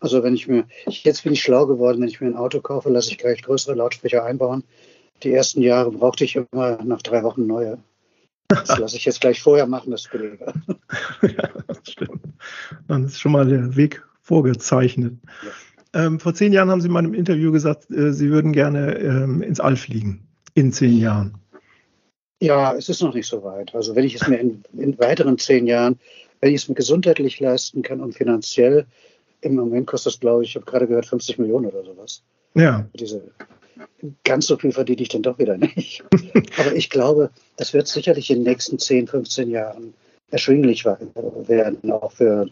[0.00, 2.88] Also wenn ich mir, jetzt bin ich schlau geworden, wenn ich mir ein Auto kaufe,
[2.88, 4.64] lasse ich gleich größere Lautsprecher einbauen.
[5.22, 7.78] Die ersten Jahre brauchte ich immer nach drei Wochen neue.
[8.48, 10.54] Das lasse ich jetzt gleich vorher machen, das Kollege.
[11.22, 12.22] ja, das stimmt.
[12.86, 15.14] Dann ist schon mal der Weg vorgezeichnet.
[15.92, 16.06] Ja.
[16.06, 19.42] Ähm, vor zehn Jahren haben Sie in meinem Interview gesagt, äh, Sie würden gerne ähm,
[19.42, 20.26] ins All fliegen.
[20.54, 21.38] In zehn Jahren.
[22.40, 23.74] Ja, es ist noch nicht so weit.
[23.74, 25.98] Also wenn ich es mir in, in weiteren zehn Jahren,
[26.40, 28.86] wenn ich es mir gesundheitlich leisten kann und finanziell,
[29.40, 32.22] im Moment kostet es, glaube ich, ich habe gerade gehört, 50 Millionen oder sowas.
[32.54, 32.88] Ja.
[32.94, 33.22] Diese
[34.24, 36.04] ganz so viel verdiene ich dann doch wieder nicht.
[36.58, 39.94] Aber ich glaube, das wird sicherlich in den nächsten 10, 15 Jahren
[40.30, 42.48] erschwinglich werden, auch für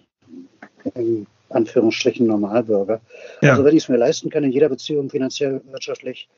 [0.94, 3.00] in Anführungsstrichen Normalbürger.
[3.42, 3.52] Ja.
[3.52, 6.28] Also wenn ich es mir leisten kann, in jeder Beziehung finanziell, wirtschaftlich,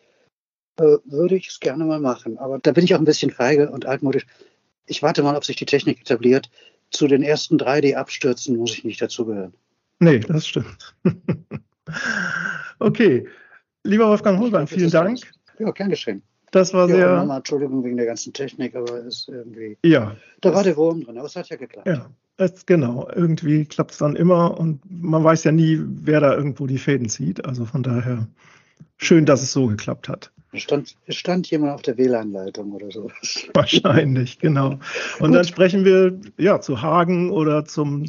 [0.78, 2.38] äh, würde ich es gerne mal machen.
[2.38, 4.26] Aber da bin ich auch ein bisschen feige und altmodisch.
[4.86, 6.50] Ich warte mal, ob sich die Technik etabliert.
[6.90, 9.52] Zu den ersten drei, die abstürzen, muss ich nicht dazugehören.
[10.00, 10.94] Nee, das stimmt.
[12.78, 13.26] okay.
[13.84, 15.20] Lieber Wolfgang Holbein, vielen Dank.
[15.58, 16.22] Ja, gern geschehen.
[16.50, 17.16] Das war ja, sehr.
[17.16, 19.76] Nochmal, Entschuldigung wegen der ganzen Technik, aber es ist irgendwie.
[19.84, 20.16] Ja.
[20.40, 21.86] Da war der Wurm drin, aber es hat ja geklappt.
[21.86, 23.08] Ja, es, genau.
[23.14, 27.08] Irgendwie klappt es dann immer und man weiß ja nie, wer da irgendwo die Fäden
[27.08, 27.44] zieht.
[27.44, 28.26] Also von daher
[28.96, 30.32] schön, dass es so geklappt hat.
[30.52, 33.10] Es stand, stand jemand auf der WLAN-Leitung oder so.
[33.54, 34.78] Wahrscheinlich, genau.
[35.18, 35.34] Und Gut.
[35.34, 38.06] dann sprechen wir ja zu Hagen oder zum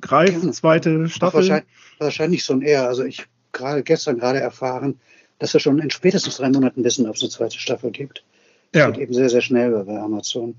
[0.00, 0.52] Greif, Gerne.
[0.52, 1.40] zweite Staffel.
[1.40, 1.68] Wahrscheinlich,
[1.98, 2.88] wahrscheinlich so ein eher.
[2.88, 4.98] Also ich gerade gestern gerade erfahren,
[5.38, 8.24] dass wir schon in spätestens drei Monaten wissen, ob es eine zweite Staffel gibt.
[8.72, 8.90] Das ja.
[8.90, 10.54] geht eben sehr, sehr schnell bei Amazon.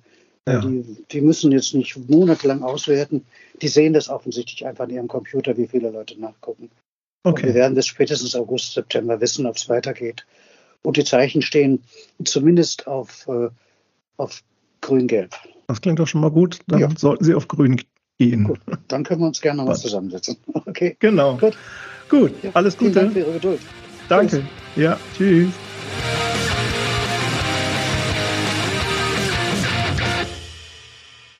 [0.48, 0.60] Ja.
[0.60, 3.26] Die, die, müssen jetzt nicht monatelang auswerten.
[3.62, 6.70] Die sehen das offensichtlich einfach in ihrem Computer, wie viele Leute nachgucken.
[7.24, 7.42] Okay.
[7.42, 10.26] Und wir werden bis spätestens August, September wissen, ob es weitergeht.
[10.84, 11.82] Und die Zeichen stehen
[12.24, 13.50] zumindest auf, äh,
[14.18, 14.42] auf
[14.82, 15.34] grün-gelb.
[15.68, 16.60] Das klingt doch schon mal gut.
[16.68, 16.90] Dann Ja.
[16.98, 17.82] sollten Sie auf grün
[18.20, 18.44] gehen.
[18.44, 18.60] Gut,
[18.90, 19.82] dann können wir uns gerne mal Was?
[19.82, 20.38] zusammensetzen.
[20.66, 21.38] Okay, Genau.
[21.38, 21.58] Gut.
[22.10, 23.10] Gut, Ja, alles Gute.
[23.10, 23.62] für Ihre Geduld.
[24.10, 24.44] Danke.
[24.76, 25.50] Ja, tschüss.